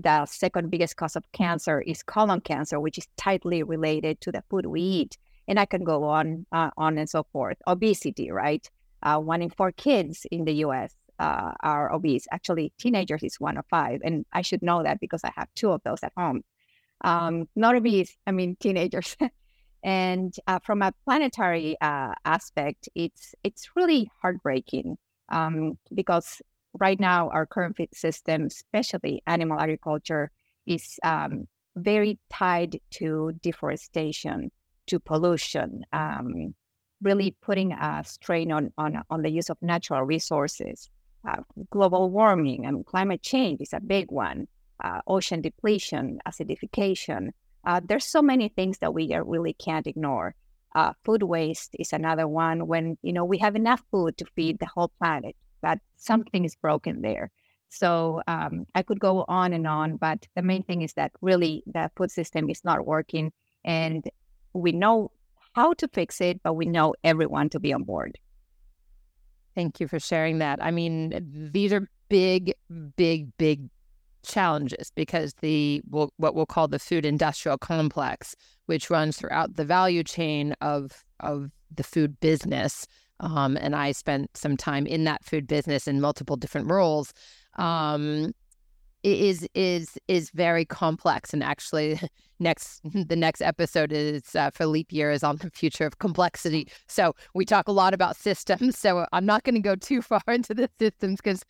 the 0.03 0.27
second 0.27 0.71
biggest 0.71 0.97
cause 0.97 1.17
of 1.17 1.25
cancer 1.33 1.81
is 1.81 2.03
colon 2.03 2.41
cancer, 2.41 2.81
which 2.81 2.99
is 2.99 3.07
tightly 3.17 3.63
related 3.63 4.21
to 4.23 4.33
the 4.33 4.43
food 4.51 4.67
we 4.67 4.81
eat. 4.81 5.19
And 5.49 5.59
I 5.59 5.67
can 5.67 5.85
go 5.85 6.05
on, 6.05 6.47
uh, 6.53 6.71
on 6.77 6.99
and 6.99 7.09
so 7.09 7.25
forth. 7.33 7.59
Obesity, 7.67 8.31
right? 8.31 8.69
Uh, 9.03 9.19
one 9.19 9.43
in 9.43 9.51
four 9.51 9.73
kids 9.73 10.27
in 10.31 10.45
the 10.45 10.55
U.S. 10.67 10.95
Uh, 11.19 11.53
are 11.61 11.93
obese. 11.93 12.27
Actually, 12.31 12.73
teenagers 12.79 13.23
is 13.23 13.41
one 13.41 13.57
of 13.57 13.65
five, 13.69 14.01
and 14.05 14.25
I 14.33 14.43
should 14.43 14.63
know 14.63 14.83
that 14.83 15.01
because 15.01 15.23
I 15.25 15.33
have 15.35 15.49
two 15.55 15.71
of 15.73 15.83
those 15.85 16.03
at 16.03 16.13
home. 16.17 16.43
Um, 17.03 17.49
not 17.57 17.75
obese, 17.75 18.17
I 18.27 18.33
mean 18.33 18.57
teenagers. 18.61 19.17
and 19.83 20.35
uh, 20.47 20.61
from 20.61 20.83
a 20.83 20.93
planetary 21.05 21.77
uh, 21.81 22.15
aspect, 22.25 22.89
it's 22.95 23.35
it's 23.43 23.71
really 23.75 24.11
heartbreaking 24.21 24.97
um, 25.29 25.79
because 25.93 26.41
right 26.79 26.99
now 26.99 27.29
our 27.31 27.47
current 27.47 27.77
food 27.77 27.95
system, 27.95 28.47
especially 28.47 29.23
animal 29.27 29.59
agriculture, 29.59 30.31
is 30.67 30.99
um, 31.03 31.47
very 31.77 32.19
tied 32.31 32.79
to 32.91 33.33
deforestation, 33.43 34.51
to 34.87 34.99
pollution, 34.99 35.85
um, 35.93 36.55
really 37.01 37.37
putting 37.43 37.73
a 37.73 38.03
strain 38.05 38.53
on, 38.53 38.73
on, 38.79 39.03
on 39.11 39.23
the 39.23 39.31
use 39.31 39.51
of 39.51 39.59
natural 39.61 40.03
resources. 40.03 40.89
Uh, 41.29 41.37
global 41.71 42.11
warming 42.11 42.67
and 42.67 42.85
climate 42.87 43.23
change 43.23 43.61
is 43.61 43.73
a 43.73 43.81
big 43.81 44.11
one. 44.11 44.47
Uh, 44.83 45.01
ocean 45.07 45.41
depletion, 45.41 46.19
acidification. 46.27 47.29
Uh, 47.65 47.81
there's 47.85 48.05
so 48.05 48.21
many 48.21 48.49
things 48.49 48.79
that 48.79 48.93
we 48.93 49.15
really 49.25 49.53
can't 49.55 49.87
ignore. 49.87 50.35
Uh, 50.75 50.93
food 51.05 51.23
waste 51.23 51.77
is 51.79 51.93
another 51.93 52.27
one. 52.27 52.67
When 52.67 52.97
you 53.03 53.13
know 53.13 53.25
we 53.25 53.39
have 53.39 53.55
enough 53.55 53.83
food 53.91 54.17
to 54.17 54.25
feed 54.35 54.59
the 54.59 54.67
whole 54.67 54.91
planet, 54.99 55.37
that 55.63 55.81
something 55.97 56.45
is 56.45 56.57
broken 56.57 57.03
there. 57.03 57.31
So 57.69 58.21
um, 58.27 58.67
I 58.75 58.83
could 58.83 59.01
go 59.01 59.25
on 59.29 59.53
and 59.53 59.67
on, 59.67 59.97
but 59.97 60.27
the 60.37 60.43
main 60.43 60.63
thing 60.63 60.83
is 60.83 60.93
that 60.95 61.13
really 61.23 61.63
the 61.67 61.91
food 61.97 62.11
system 62.11 62.51
is 62.51 62.63
not 62.65 62.87
working, 62.87 63.33
and 63.65 64.05
we 64.53 64.73
know 64.73 65.11
how 65.55 65.73
to 65.75 65.89
fix 65.89 66.21
it, 66.21 66.43
but 66.43 66.55
we 66.55 66.67
know 66.67 66.95
everyone 67.03 67.49
to 67.51 67.61
be 67.61 67.73
on 67.73 67.85
board. 67.85 68.19
Thank 69.55 69.81
you 69.81 69.89
for 69.89 69.99
sharing 69.99 70.39
that. 70.39 70.63
I 70.63 70.71
mean, 70.71 71.51
these 71.53 71.73
are 71.73 71.89
big, 72.09 72.55
big, 72.97 73.37
big 73.39 73.69
challenges 74.23 74.93
because 74.95 75.35
the 75.41 75.83
what 75.87 76.13
we'll 76.19 76.47
call 76.47 76.69
the 76.69 76.79
food 76.79 77.05
industrial 77.05 77.59
complex, 77.59 78.37
which 78.67 78.91
runs 78.91 79.17
throughout 79.17 79.57
the 79.57 79.65
value 79.65 80.05
chain 80.05 80.55
of 80.61 81.05
of 81.21 81.51
the 81.75 81.83
food 81.83 82.21
business, 82.21 82.87
um, 83.23 83.57
and 83.57 83.75
I 83.75 83.93
spent 83.93 84.37
some 84.37 84.57
time 84.57 84.87
in 84.87 85.05
that 85.05 85.25
food 85.25 85.47
business 85.47 85.89
in 85.89 86.01
multiple 86.01 86.37
different 86.37 86.71
roles. 86.71 87.15
Um, 87.57 88.33
is 89.03 89.49
is 89.55 89.99
is 90.07 90.31
very 90.31 90.65
complex 90.65 91.33
and 91.33 91.43
actually 91.43 91.99
next 92.41 92.81
the 93.09 93.17
next 93.17 93.41
episode 93.41 93.93
is 93.93 94.35
uh, 94.37 94.51
for 94.51 94.67
leap 94.67 94.93
year 94.93 95.11
is 95.11 95.25
on 95.25 95.37
the 95.37 95.51
future 95.51 95.87
of 95.87 95.99
complexity 95.99 96.69
so 96.87 97.15
we 97.35 97.45
talk 97.45 97.67
a 97.69 97.73
lot 97.73 97.95
about 97.95 98.17
systems 98.17 98.79
so 98.79 99.05
i'm 99.13 99.27
not 99.27 99.43
going 99.43 99.55
to 99.55 99.61
go 99.61 99.75
too 99.75 100.01
far 100.03 100.23
into 100.29 100.55
the 100.55 100.69
systems 100.79 101.21
because 101.21 101.45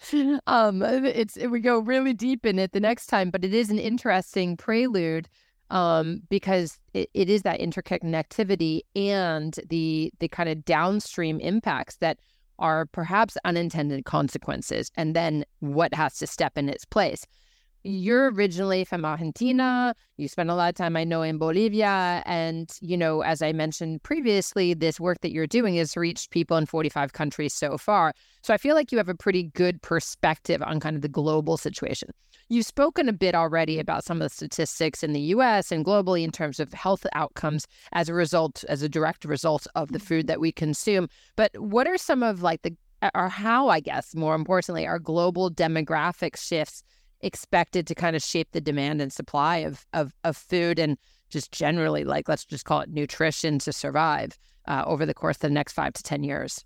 um 0.47 0.83
it's 0.83 1.37
we 1.37 1.61
go 1.61 1.79
really 1.79 2.15
deep 2.15 2.47
in 2.47 2.59
it 2.59 2.73
the 2.73 2.81
next 2.81 3.07
time 3.07 3.31
but 3.31 3.45
it 3.45 3.53
is 3.53 3.69
an 3.71 3.79
interesting 3.79 4.57
prelude 4.57 5.29
um, 5.73 6.21
because 6.29 6.79
it, 6.95 7.11
it 7.15 7.29
is 7.29 7.43
that 7.43 7.59
interconnectivity 7.59 8.83
and 8.95 9.59
the 9.69 10.13
the 10.21 10.29
kind 10.29 10.49
of 10.49 10.65
downstream 10.65 11.41
impacts 11.41 11.97
that 11.97 12.19
are 12.59 12.87
perhaps 12.87 13.37
unintended 13.45 14.05
consequences, 14.05 14.91
and 14.97 15.17
then 15.17 15.45
what 15.59 15.93
has 15.95 16.19
to 16.19 16.27
step 16.27 16.57
in 16.57 16.69
its 16.69 16.85
place 16.85 17.27
you're 17.85 18.31
originally 18.31 18.85
from 18.85 19.05
Argentina. 19.05 19.95
You 20.17 20.29
spent 20.29 20.51
a 20.51 20.55
lot 20.55 20.69
of 20.69 20.75
time, 20.75 20.97
I 20.97 21.05
know, 21.05 21.23
in 21.23 21.39
Bolivia. 21.39 22.23
And, 22.27 22.71
you 22.81 22.97
know, 22.97 23.23
as 23.23 23.43
I 23.43 23.53
mentioned 23.53 24.03
previously, 24.03 24.75
this 24.75 25.01
work 25.01 25.21
that 25.23 25.33
you're 25.33 25.47
doing 25.47 25.77
has 25.77 25.97
reached 25.97 26.31
people 26.31 26.57
in 26.57 26.67
45 26.67 27.13
countries 27.13 27.55
so 27.55 27.77
far. 27.77 28.15
So 28.43 28.55
I 28.55 28.57
feel 28.57 28.75
like 28.75 28.93
you 28.93 28.99
have 28.99 29.09
a 29.09 29.15
pretty 29.15 29.45
good 29.45 29.83
perspective 29.83 30.63
on 30.63 30.81
kind 30.81 30.97
of 30.97 31.03
the 31.03 31.09
global 31.09 31.57
situation. 31.57 32.11
You've 32.49 32.67
spoken 32.67 33.09
a 33.09 33.13
bit 33.13 33.35
already 33.35 33.79
about 33.79 34.05
some 34.05 34.19
of 34.19 34.25
the 34.25 34.35
statistics 34.35 35.03
in 35.03 35.13
the 35.13 35.21
US 35.21 35.73
and 35.73 35.85
globally 35.85 36.23
in 36.23 36.31
terms 36.31 36.61
of 36.61 36.73
health 36.73 37.07
outcomes 37.15 37.67
as 37.93 38.09
a 38.09 38.15
result, 38.15 38.65
as 38.69 38.83
a 38.83 38.89
direct 38.89 39.25
result 39.25 39.67
of 39.75 39.93
the 39.93 39.99
food 39.99 40.27
that 40.27 40.41
we 40.41 40.53
consume. 40.53 41.09
But 41.37 41.51
what 41.59 41.87
are 41.87 41.99
some 41.99 42.23
of 42.23 42.43
like 42.43 42.63
the, 42.63 42.77
or 43.15 43.29
how, 43.29 43.69
I 43.69 43.81
guess, 43.81 44.15
more 44.15 44.35
importantly, 44.35 44.87
are 44.87 44.99
global 44.99 45.51
demographic 45.51 46.37
shifts 46.37 46.85
expected 47.23 47.87
to 47.87 47.95
kind 47.95 48.17
of 48.17 48.23
shape 48.23 48.49
the 48.53 48.61
demand 48.61 49.01
and 49.01 49.13
supply 49.13 49.59
of 49.59 49.87
of, 49.93 50.13
of 50.25 50.37
food 50.37 50.79
and 50.79 50.99
just 51.31 51.53
generally 51.53 52.05
like 52.05 52.29
let's 52.29 52.45
just 52.45 52.65
call 52.65 52.81
it 52.81 52.91
nutrition 52.91 53.59
to 53.59 53.73
survive 53.73 54.39
uh, 54.69 54.85
over 54.87 55.07
the 55.07 55.15
course 55.15 55.37
of 55.37 55.43
the 55.43 55.51
next 55.51 55.73
five 55.73 55.93
to 55.95 56.03
ten 56.03 56.23
years? 56.23 56.65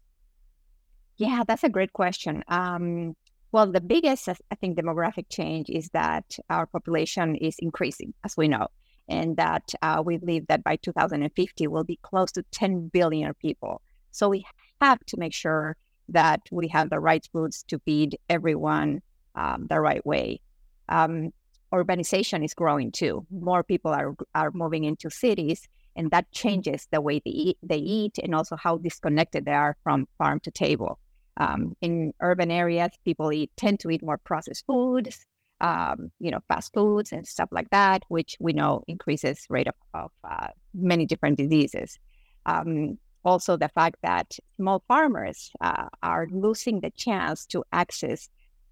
Yeah 1.16 1.44
that's 1.46 1.64
a 1.64 1.68
great 1.68 1.92
question. 1.92 2.42
Um, 2.48 3.14
well 3.52 3.70
the 3.70 3.80
biggest 3.80 4.28
i 4.28 4.54
think 4.56 4.76
demographic 4.76 5.26
change 5.30 5.70
is 5.70 5.88
that 5.90 6.36
our 6.50 6.66
population 6.66 7.36
is 7.36 7.54
increasing 7.60 8.12
as 8.24 8.36
we 8.36 8.48
know 8.48 8.66
and 9.08 9.36
that 9.36 9.62
uh, 9.82 10.02
we 10.04 10.16
believe 10.16 10.46
that 10.48 10.64
by 10.64 10.76
2050 10.76 11.66
we'll 11.68 11.84
be 11.84 11.98
close 12.02 12.32
to 12.32 12.42
10 12.52 12.88
billion 12.88 13.32
people. 13.34 13.80
So 14.10 14.28
we 14.28 14.44
have 14.80 14.98
to 15.06 15.16
make 15.16 15.34
sure 15.34 15.76
that 16.08 16.40
we 16.50 16.68
have 16.68 16.90
the 16.90 17.00
right 17.00 17.26
foods 17.32 17.64
to 17.68 17.78
feed 17.80 18.18
everyone 18.28 19.02
um, 19.34 19.66
the 19.68 19.80
right 19.80 20.04
way 20.06 20.40
um, 20.88 21.32
urbanization 21.72 22.44
is 22.44 22.54
growing 22.54 22.92
too. 22.92 23.26
More 23.30 23.62
people 23.62 23.92
are 23.92 24.14
are 24.34 24.50
moving 24.52 24.84
into 24.84 25.10
cities, 25.10 25.68
and 25.96 26.10
that 26.10 26.30
changes 26.32 26.86
the 26.90 27.00
way 27.00 27.20
they 27.24 27.30
eat, 27.30 27.58
they 27.62 27.78
eat 27.78 28.18
and 28.22 28.34
also 28.34 28.56
how 28.56 28.78
disconnected 28.78 29.44
they 29.44 29.52
are 29.52 29.76
from 29.82 30.06
farm 30.18 30.40
to 30.40 30.50
table. 30.50 30.98
Um, 31.38 31.76
in 31.82 32.12
urban 32.20 32.50
areas, 32.50 32.92
people 33.04 33.32
eat 33.32 33.50
tend 33.56 33.80
to 33.80 33.90
eat 33.90 34.02
more 34.02 34.18
processed 34.18 34.64
foods, 34.66 35.26
um, 35.60 36.10
you 36.18 36.30
know, 36.30 36.40
fast 36.48 36.72
foods 36.72 37.12
and 37.12 37.26
stuff 37.26 37.48
like 37.52 37.68
that, 37.70 38.02
which 38.08 38.36
we 38.40 38.52
know 38.52 38.82
increases 38.88 39.46
rate 39.50 39.68
of, 39.68 39.74
of 39.92 40.10
uh, 40.24 40.48
many 40.74 41.04
different 41.06 41.36
diseases. 41.36 41.98
Um, 42.46 42.98
also, 43.24 43.56
the 43.56 43.68
fact 43.68 43.96
that 44.02 44.38
small 44.56 44.84
farmers 44.86 45.50
uh, 45.60 45.88
are 46.02 46.28
losing 46.30 46.80
the 46.80 46.92
chance 46.92 47.44
to 47.46 47.64
access 47.72 48.28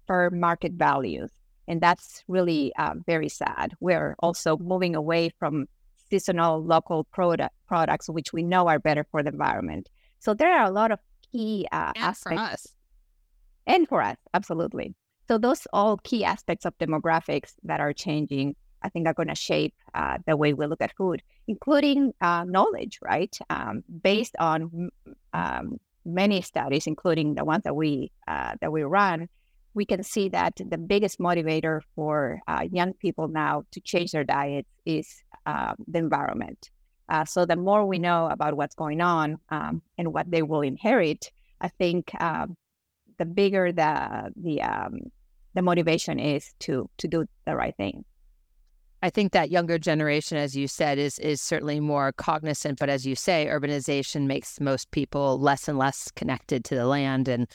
fair 0.07 0.29
market 0.29 0.73
values 0.73 1.29
and 1.67 1.81
that's 1.81 2.23
really 2.27 2.73
uh, 2.77 2.95
very 3.05 3.29
sad. 3.29 3.73
We're 3.79 4.15
also 4.19 4.57
moving 4.57 4.95
away 4.95 5.31
from 5.39 5.67
seasonal 6.09 6.63
local 6.63 7.05
product, 7.05 7.55
products, 7.67 8.09
which 8.09 8.33
we 8.33 8.43
know 8.43 8.67
are 8.67 8.79
better 8.79 9.05
for 9.11 9.23
the 9.23 9.31
environment. 9.31 9.89
So 10.19 10.33
there 10.33 10.51
are 10.51 10.65
a 10.65 10.71
lot 10.71 10.91
of 10.91 10.99
key 11.31 11.67
uh, 11.71 11.91
and 11.95 12.05
aspects. 12.05 12.39
For 12.39 12.53
us. 12.53 12.67
And 13.67 13.87
for 13.87 14.01
us, 14.01 14.17
absolutely. 14.33 14.93
So 15.27 15.37
those 15.37 15.65
all 15.73 15.97
key 15.97 16.23
aspects 16.23 16.65
of 16.65 16.77
demographics 16.77 17.53
that 17.63 17.79
are 17.79 17.93
changing, 17.93 18.55
I 18.83 18.89
think, 18.89 19.07
are 19.07 19.13
going 19.13 19.29
to 19.29 19.35
shape 19.35 19.73
uh, 19.95 20.19
the 20.27 20.37
way 20.37 20.53
we 20.53 20.67
look 20.67 20.81
at 20.81 20.95
food, 20.95 21.23
including 21.47 22.13
uh, 22.21 22.43
knowledge, 22.43 22.99
right? 23.01 23.35
Um, 23.49 23.83
based 24.03 24.35
on 24.37 24.91
um, 25.33 25.79
many 26.05 26.41
studies, 26.41 26.85
including 26.85 27.33
the 27.33 27.43
ones 27.43 27.63
that 27.63 27.75
we 27.75 28.11
uh, 28.27 28.53
that 28.61 28.71
we 28.71 28.83
run, 28.83 29.27
we 29.75 29.85
can 29.85 30.01
see 30.01 30.29
that 30.29 30.53
the 30.55 30.77
biggest 30.77 31.19
motivator 31.19 31.81
for 31.95 32.39
uh, 32.47 32.63
young 32.71 32.93
people 32.93 33.27
now 33.27 33.63
to 33.71 33.79
change 33.81 34.11
their 34.11 34.23
diet 34.23 34.65
is 34.85 35.21
uh, 35.45 35.73
the 35.87 35.99
environment. 35.99 36.71
Uh, 37.09 37.25
so 37.25 37.45
the 37.45 37.55
more 37.55 37.85
we 37.85 37.99
know 37.99 38.27
about 38.27 38.55
what's 38.55 38.73
going 38.73 39.01
on 39.01 39.37
um, 39.49 39.81
and 39.97 40.11
what 40.13 40.31
they 40.31 40.41
will 40.41 40.61
inherit, 40.61 41.29
I 41.61 41.67
think 41.67 42.09
um, 42.19 42.55
the 43.19 43.25
bigger 43.25 43.71
the 43.71 44.31
the 44.35 44.61
um, 44.61 44.99
the 45.53 45.61
motivation 45.61 46.19
is 46.19 46.53
to 46.61 46.89
to 46.97 47.07
do 47.07 47.25
the 47.45 47.55
right 47.55 47.75
thing. 47.75 48.05
I 49.05 49.11
think 49.11 49.33
that 49.33 49.51
younger 49.51 49.77
generation, 49.77 50.35
as 50.35 50.57
you 50.57 50.67
said, 50.67 50.97
is 50.97 51.19
is 51.19 51.39
certainly 51.39 51.79
more 51.79 52.11
cognizant. 52.11 52.79
But 52.79 52.89
as 52.89 53.05
you 53.05 53.15
say, 53.15 53.45
urbanization 53.47 54.25
makes 54.25 54.59
most 54.59 54.89
people 54.89 55.39
less 55.39 55.67
and 55.67 55.77
less 55.77 56.09
connected 56.15 56.65
to 56.65 56.75
the 56.75 56.87
land 56.87 57.27
and 57.27 57.47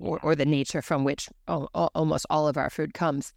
or, 0.00 0.18
or 0.22 0.34
the 0.34 0.46
nature 0.46 0.80
from 0.80 1.04
which 1.04 1.28
almost 1.46 2.24
all 2.30 2.48
of 2.48 2.56
our 2.56 2.70
food 2.70 2.94
comes 2.94 3.34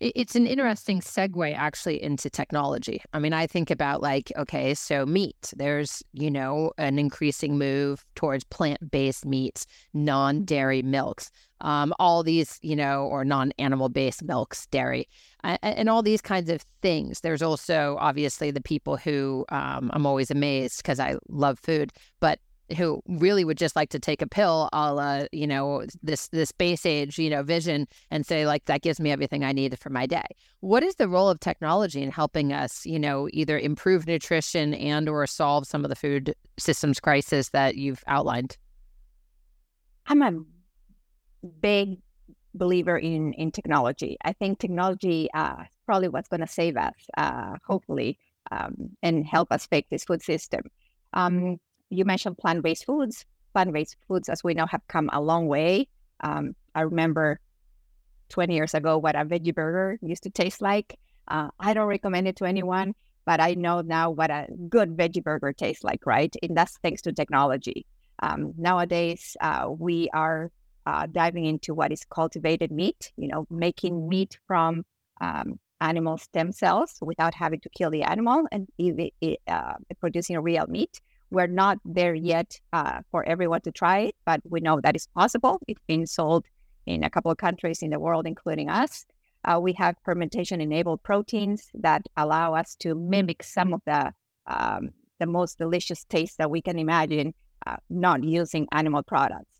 it's 0.00 0.34
an 0.34 0.46
interesting 0.46 1.00
segue 1.00 1.54
actually 1.54 2.02
into 2.02 2.30
technology. 2.30 3.02
I 3.12 3.18
mean, 3.18 3.34
I 3.34 3.46
think 3.46 3.70
about 3.70 4.00
like, 4.00 4.32
okay, 4.36 4.72
so 4.72 5.04
meat, 5.04 5.52
there's, 5.54 6.02
you 6.14 6.30
know, 6.30 6.72
an 6.78 6.98
increasing 6.98 7.58
move 7.58 8.04
towards 8.14 8.44
plant 8.44 8.90
based 8.90 9.26
meats, 9.26 9.66
non 9.92 10.44
dairy 10.44 10.80
milks, 10.80 11.30
um, 11.60 11.92
all 11.98 12.22
these, 12.22 12.58
you 12.62 12.74
know, 12.74 13.04
or 13.04 13.26
non 13.26 13.52
animal 13.58 13.90
based 13.90 14.22
milks, 14.22 14.66
dairy, 14.66 15.06
and, 15.44 15.58
and, 15.62 15.88
all 15.90 16.02
these 16.02 16.22
kinds 16.22 16.48
of 16.48 16.64
things. 16.80 17.20
There's 17.20 17.42
also 17.42 17.98
obviously 18.00 18.50
the 18.50 18.62
people 18.62 18.96
who 18.96 19.44
um, 19.50 19.90
I'm 19.92 20.06
always 20.06 20.30
amazed 20.30 20.78
because 20.78 20.98
I 20.98 21.16
love 21.28 21.58
food, 21.58 21.92
but 22.20 22.38
who 22.76 23.02
really 23.06 23.44
would 23.44 23.58
just 23.58 23.76
like 23.76 23.90
to 23.90 23.98
take 23.98 24.22
a 24.22 24.26
pill 24.26 24.68
a 24.72 24.94
la, 24.94 25.24
you 25.32 25.46
know, 25.46 25.84
this 26.02 26.28
this 26.28 26.50
space 26.50 26.86
age, 26.86 27.18
you 27.18 27.30
know, 27.30 27.42
vision 27.42 27.86
and 28.10 28.24
say 28.26 28.46
like 28.46 28.64
that 28.66 28.82
gives 28.82 29.00
me 29.00 29.10
everything 29.10 29.44
I 29.44 29.52
need 29.52 29.78
for 29.78 29.90
my 29.90 30.06
day. 30.06 30.26
What 30.60 30.82
is 30.82 30.96
the 30.96 31.08
role 31.08 31.28
of 31.28 31.40
technology 31.40 32.02
in 32.02 32.10
helping 32.10 32.52
us, 32.52 32.84
you 32.86 32.98
know, 32.98 33.28
either 33.32 33.58
improve 33.58 34.06
nutrition 34.06 34.74
and 34.74 35.08
or 35.08 35.26
solve 35.26 35.66
some 35.66 35.84
of 35.84 35.88
the 35.88 35.96
food 35.96 36.34
systems 36.58 37.00
crisis 37.00 37.50
that 37.50 37.76
you've 37.76 38.04
outlined? 38.06 38.56
I'm 40.06 40.22
a 40.22 40.32
big 41.60 41.98
believer 42.54 42.98
in 42.98 43.32
in 43.34 43.52
technology. 43.52 44.16
I 44.24 44.32
think 44.32 44.58
technology 44.58 45.28
uh, 45.34 45.62
is 45.62 45.76
probably 45.86 46.08
what's 46.08 46.28
going 46.28 46.40
to 46.40 46.46
save 46.46 46.76
us, 46.76 46.94
uh, 47.16 47.56
hopefully, 47.66 48.18
um, 48.50 48.90
and 49.02 49.26
help 49.26 49.52
us 49.52 49.66
fix 49.66 49.88
this 49.90 50.04
food 50.04 50.22
system. 50.22 50.62
Um, 51.12 51.58
you 51.90 52.04
mentioned 52.04 52.38
plant 52.38 52.62
based 52.62 52.86
foods. 52.86 53.24
Plant 53.52 53.72
based 53.72 53.96
foods, 54.08 54.28
as 54.28 54.42
we 54.42 54.54
know, 54.54 54.66
have 54.66 54.86
come 54.88 55.10
a 55.12 55.20
long 55.20 55.48
way. 55.48 55.88
Um, 56.20 56.54
I 56.74 56.82
remember 56.82 57.40
20 58.28 58.54
years 58.54 58.74
ago 58.74 58.96
what 58.96 59.16
a 59.16 59.24
veggie 59.24 59.54
burger 59.54 59.98
used 60.00 60.22
to 60.22 60.30
taste 60.30 60.62
like. 60.62 60.98
Uh, 61.28 61.48
I 61.58 61.74
don't 61.74 61.86
recommend 61.86 62.28
it 62.28 62.36
to 62.36 62.44
anyone, 62.44 62.94
but 63.26 63.40
I 63.40 63.54
know 63.54 63.80
now 63.80 64.10
what 64.10 64.30
a 64.30 64.46
good 64.68 64.96
veggie 64.96 65.22
burger 65.22 65.52
tastes 65.52 65.84
like, 65.84 66.06
right? 66.06 66.34
And 66.42 66.56
that's 66.56 66.78
thanks 66.78 67.02
to 67.02 67.12
technology. 67.12 67.86
Um, 68.22 68.54
nowadays, 68.56 69.36
uh, 69.40 69.68
we 69.76 70.08
are 70.12 70.50
uh, 70.86 71.06
diving 71.10 71.44
into 71.44 71.74
what 71.74 71.92
is 71.92 72.04
cultivated 72.04 72.70
meat, 72.70 73.12
you 73.16 73.28
know, 73.28 73.46
making 73.50 74.08
meat 74.08 74.38
from 74.46 74.84
um, 75.20 75.58
animal 75.80 76.18
stem 76.18 76.52
cells 76.52 76.98
without 77.00 77.34
having 77.34 77.60
to 77.60 77.68
kill 77.70 77.90
the 77.90 78.02
animal 78.02 78.46
and 78.52 78.68
uh, 79.48 79.74
producing 79.98 80.38
real 80.38 80.66
meat. 80.68 81.00
We're 81.30 81.46
not 81.46 81.78
there 81.84 82.14
yet 82.14 82.58
uh, 82.72 83.00
for 83.10 83.24
everyone 83.24 83.60
to 83.62 83.72
try 83.72 84.00
it, 84.00 84.16
but 84.24 84.40
we 84.44 84.60
know 84.60 84.80
that 84.80 84.96
is 84.96 85.06
possible. 85.14 85.60
It's 85.68 85.80
being 85.86 86.06
sold 86.06 86.44
in 86.86 87.04
a 87.04 87.10
couple 87.10 87.30
of 87.30 87.38
countries 87.38 87.82
in 87.82 87.90
the 87.90 88.00
world, 88.00 88.26
including 88.26 88.68
us. 88.68 89.06
Uh, 89.44 89.58
we 89.60 89.72
have 89.74 89.96
fermentation 90.04 90.60
enabled 90.60 91.02
proteins 91.02 91.70
that 91.74 92.02
allow 92.16 92.54
us 92.54 92.74
to 92.76 92.94
mimic 92.94 93.42
some 93.42 93.72
of 93.72 93.80
the 93.86 94.12
um, 94.46 94.90
the 95.18 95.26
most 95.26 95.58
delicious 95.58 96.04
tastes 96.04 96.36
that 96.36 96.50
we 96.50 96.62
can 96.62 96.78
imagine, 96.78 97.34
uh, 97.66 97.76
not 97.90 98.24
using 98.24 98.66
animal 98.72 99.02
products. 99.02 99.52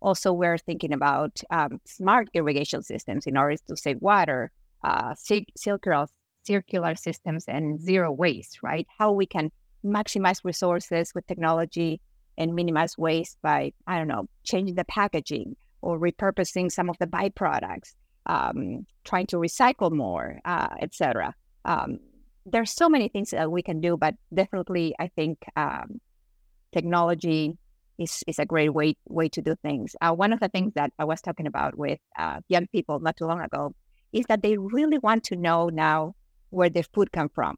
Also, 0.00 0.32
we're 0.32 0.58
thinking 0.58 0.92
about 0.92 1.40
um, 1.50 1.80
smart 1.84 2.28
irrigation 2.32 2.82
systems 2.82 3.26
in 3.26 3.36
order 3.36 3.56
to 3.66 3.76
save 3.76 4.00
water, 4.00 4.50
uh, 4.84 5.14
circular 5.56 6.06
circular 6.44 6.94
systems, 6.94 7.44
and 7.46 7.80
zero 7.80 8.10
waste. 8.10 8.62
Right? 8.62 8.86
How 8.98 9.12
we 9.12 9.26
can 9.26 9.50
maximize 9.84 10.44
resources 10.44 11.12
with 11.14 11.26
technology 11.26 12.00
and 12.36 12.54
minimize 12.54 12.96
waste 12.96 13.36
by, 13.42 13.72
I 13.86 13.98
don't 13.98 14.08
know, 14.08 14.28
changing 14.44 14.76
the 14.76 14.84
packaging 14.84 15.56
or 15.82 15.98
repurposing 15.98 16.70
some 16.70 16.88
of 16.88 16.96
the 16.98 17.06
byproducts, 17.06 17.94
um, 18.26 18.86
trying 19.04 19.26
to 19.28 19.36
recycle 19.36 19.92
more, 19.92 20.38
uh, 20.44 20.68
etc. 20.80 21.34
Um, 21.64 21.98
there's 22.46 22.70
so 22.70 22.88
many 22.88 23.08
things 23.08 23.30
that 23.30 23.50
we 23.50 23.62
can 23.62 23.80
do, 23.80 23.96
but 23.96 24.14
definitely, 24.32 24.94
I 24.98 25.08
think 25.08 25.44
um, 25.56 26.00
technology 26.72 27.56
is, 27.98 28.22
is 28.26 28.38
a 28.38 28.46
great 28.46 28.70
way 28.70 28.96
way 29.08 29.28
to 29.30 29.42
do 29.42 29.54
things. 29.62 29.96
Uh, 30.00 30.12
one 30.12 30.32
of 30.32 30.40
the 30.40 30.48
things 30.48 30.72
that 30.74 30.92
I 30.98 31.04
was 31.04 31.20
talking 31.20 31.46
about 31.46 31.76
with 31.76 31.98
uh, 32.18 32.40
young 32.48 32.66
people 32.68 33.00
not 33.00 33.16
too 33.16 33.26
long 33.26 33.40
ago 33.40 33.74
is 34.12 34.24
that 34.26 34.42
they 34.42 34.56
really 34.56 34.98
want 34.98 35.24
to 35.24 35.36
know 35.36 35.68
now 35.68 36.14
where 36.50 36.70
their 36.70 36.84
food 36.94 37.12
come 37.12 37.28
from 37.28 37.56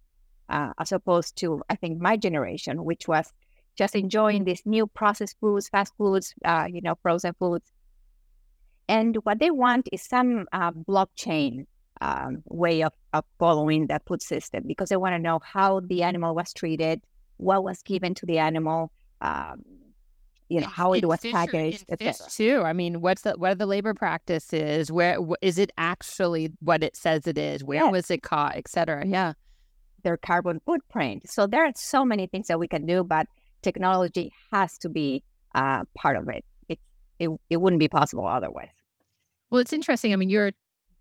uh, 0.51 0.73
as 0.79 0.93
opposed 0.93 1.37
to, 1.37 1.63
I 1.71 1.77
think, 1.77 2.01
my 2.01 2.17
generation, 2.17 2.85
which 2.85 3.09
was 3.09 3.33
just 3.77 3.95
enjoying 3.95 4.45
these 4.45 4.63
new 4.67 4.87
processed 4.87 5.37
foods, 5.41 5.69
fast 5.69 5.95
foods, 5.97 6.35
uh, 6.45 6.67
you 6.71 6.81
know, 6.81 6.97
frozen 7.03 7.35
foods. 7.39 7.71
And 8.89 9.17
what 9.23 9.39
they 9.39 9.51
want 9.51 9.89
is 9.93 10.03
some 10.03 10.47
uh, 10.53 10.73
blockchain 10.73 11.67
um, 12.01 12.43
way 12.47 12.83
of, 12.83 12.93
of 13.13 13.25
following 13.39 13.87
that 13.87 14.03
food 14.07 14.23
system 14.23 14.65
because 14.67 14.89
they 14.89 14.97
want 14.97 15.15
to 15.15 15.19
know 15.19 15.39
how 15.43 15.81
the 15.81 16.03
animal 16.03 16.35
was 16.35 16.53
treated, 16.53 17.01
what 17.37 17.63
was 17.63 17.83
given 17.83 18.15
to 18.15 18.27
the 18.27 18.39
animal, 18.39 18.91
um, 19.21 19.63
you 20.49 20.61
know 20.61 20.67
how 20.67 20.93
it 20.95 21.05
was 21.05 21.21
packaged, 21.21 21.85
etc. 21.89 22.29
Too. 22.29 22.63
I 22.63 22.73
mean, 22.73 23.01
what's 23.01 23.23
the 23.23 23.35
what 23.35 23.53
are 23.53 23.55
the 23.55 23.67
labor 23.67 23.95
practices? 23.95 24.91
Where 24.91 25.17
is 25.41 25.59
it 25.59 25.71
actually 25.79 26.51
what 26.59 26.83
it 26.83 26.97
says 26.97 27.29
it 27.29 27.39
is? 27.39 27.63
Where 27.63 27.85
yes. 27.85 27.93
was 27.93 28.11
it 28.11 28.25
caught, 28.25 28.57
etc. 28.57 29.07
Yeah, 29.07 29.35
their 30.03 30.17
carbon 30.17 30.61
footprint. 30.65 31.29
So 31.29 31.47
there 31.47 31.65
are 31.65 31.73
so 31.75 32.05
many 32.05 32.27
things 32.27 32.49
that 32.49 32.59
we 32.59 32.69
can 32.69 32.87
do, 32.87 33.05
but 33.05 33.27
technology 33.63 34.33
has 34.53 34.79
to 34.79 34.89
be 34.89 35.23
uh, 35.55 35.85
part 35.95 36.17
of 36.17 36.29
it. 36.29 36.45
It 36.69 36.79
it 37.19 37.31
it 37.49 37.57
wouldn't 37.59 37.81
be 37.81 37.89
possible 37.89 38.27
otherwise. 38.27 38.71
Well, 39.51 39.61
it's 39.61 39.73
interesting. 39.73 40.13
I 40.13 40.17
mean, 40.17 40.31
you're 40.31 40.53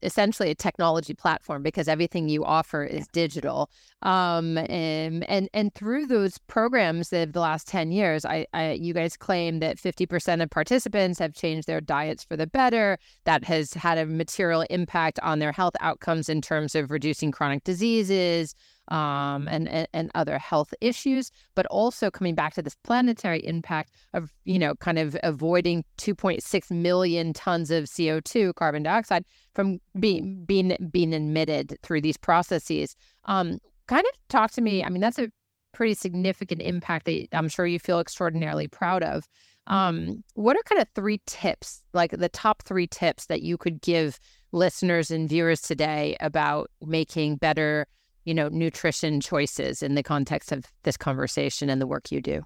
essentially 0.02 0.50
a 0.50 0.56
technology 0.56 1.14
platform 1.14 1.64
because 1.64 1.88
everything 1.88 2.30
you 2.30 2.46
offer 2.46 2.84
is 2.84 3.08
digital. 3.08 3.70
Um, 4.02 4.58
and, 4.58 5.30
and 5.30 5.50
and 5.54 5.74
through 5.74 6.08
those 6.08 6.38
programs 6.48 7.12
of 7.12 7.34
the 7.34 7.40
last 7.40 7.68
10 7.68 7.92
years, 7.92 8.26
I, 8.26 8.46
I 8.54 8.72
you 8.72 8.94
guys 8.94 9.18
claim 9.18 9.60
that 9.60 9.78
50% 9.78 10.42
of 10.42 10.50
participants 10.50 11.20
have 11.20 11.34
changed 11.34 11.68
their 11.68 11.82
diets 11.82 12.24
for 12.24 12.38
the 12.38 12.48
better. 12.48 12.98
That 13.26 13.44
has 13.44 13.74
had 13.74 13.98
a 13.98 14.06
material 14.06 14.66
impact 14.70 15.20
on 15.22 15.40
their 15.40 15.52
health 15.52 15.76
outcomes 15.82 16.30
in 16.30 16.42
terms 16.42 16.76
of 16.76 16.92
reducing 16.92 17.32
chronic 17.32 17.64
diseases, 17.64 18.56
um, 18.90 19.48
and, 19.48 19.88
and, 19.94 20.12
other 20.16 20.38
health 20.40 20.74
issues, 20.82 21.32
but 21.56 21.66
also 21.68 22.10
coming 22.10 22.36
back 22.36 22.54
to 22.56 22.62
this 22.62 22.76
planetary 22.84 23.46
impact 23.46 23.94
of 24.14 24.34
you 24.46 24.58
know 24.58 24.76
kind 24.76 24.98
of 24.98 25.16
avoiding 25.24 25.86
2.6 26.00 26.72
million 26.72 27.32
tons 27.34 27.72
of 27.72 27.86
CO2 27.86 28.56
carbon 28.56 28.84
dioxide 28.84 29.24
from 29.54 29.80
being 30.00 30.44
being 30.46 30.76
being 30.92 31.14
emitted 31.14 31.78
through 31.84 32.02
these 32.02 32.18
processes. 32.18 32.96
Um, 33.26 33.60
kind 33.88 34.06
of 34.06 34.28
talk 34.28 34.52
to 34.52 34.62
me. 34.62 34.84
I 34.84 34.90
mean, 34.90 35.02
that's 35.02 35.20
a 35.20 35.30
pretty 35.72 35.94
significant 35.94 36.62
impact 36.62 37.06
that 37.06 37.28
I'm 37.32 37.48
sure 37.48 37.68
you 37.68 37.80
feel 37.80 38.00
extraordinarily 38.00 38.68
proud 38.68 39.04
of. 39.04 39.28
Um, 39.68 40.24
what 40.34 40.58
are 40.58 40.64
kind 40.64 40.82
of 40.82 40.88
three 40.96 41.22
tips, 41.28 41.84
like 41.94 42.12
the 42.12 42.30
top 42.30 42.64
three 42.64 42.88
tips 42.88 43.28
that 43.28 43.44
you 43.44 43.56
could 43.56 43.82
give 43.82 44.20
listeners 44.52 45.12
and 45.12 45.30
viewers 45.30 45.62
today 45.62 46.18
about 46.22 46.72
making 46.82 47.36
better 47.36 47.86
you 48.26 48.34
know, 48.34 48.50
nutrition 48.50 49.22
choices 49.22 49.82
in 49.82 49.96
the 49.96 50.04
context 50.04 50.52
of 50.52 50.66
this 50.84 50.98
conversation 50.98 51.70
and 51.70 51.82
the 51.82 51.88
work 51.88 52.12
you 52.12 52.22
do? 52.22 52.44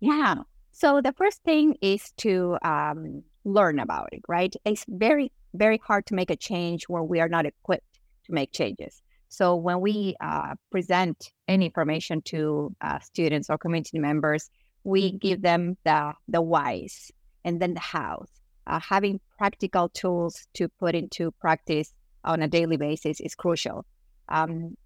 Yeah. 0.00 0.36
So 0.72 1.00
the 1.00 1.12
first 1.12 1.42
thing 1.44 1.76
is 1.80 2.12
to 2.18 2.58
um, 2.62 3.22
learn 3.44 3.78
about 3.78 4.08
it, 4.12 4.22
right? 4.28 4.54
It's 4.64 4.84
very, 4.88 5.30
very 5.54 5.78
hard 5.78 6.06
to 6.06 6.14
make 6.14 6.30
a 6.30 6.36
change 6.36 6.88
when 6.88 7.08
we 7.08 7.20
are 7.20 7.28
not 7.28 7.46
equipped 7.46 7.98
to 8.26 8.32
make 8.32 8.52
changes. 8.52 9.02
So 9.28 9.56
when 9.56 9.80
we 9.80 10.14
uh, 10.20 10.54
present 10.70 11.30
any 11.48 11.66
information 11.66 12.20
to 12.22 12.74
uh, 12.80 12.98
students 12.98 13.48
or 13.48 13.58
community 13.58 13.98
members, 13.98 14.50
we 14.84 15.12
give 15.12 15.42
them 15.42 15.76
the 15.84 16.12
the 16.28 16.42
whys 16.42 17.10
and 17.44 17.60
then 17.60 17.74
the 17.74 17.80
hows. 17.80 18.28
Uh, 18.66 18.78
having 18.78 19.20
practical 19.38 19.88
tools 19.88 20.46
to 20.54 20.68
put 20.68 20.94
into 20.94 21.30
practice 21.32 21.92
on 22.24 22.42
a 22.42 22.48
daily 22.48 22.76
basis 22.76 23.20
is 23.20 23.34
crucial. 23.34 23.84
Um, 24.28 24.76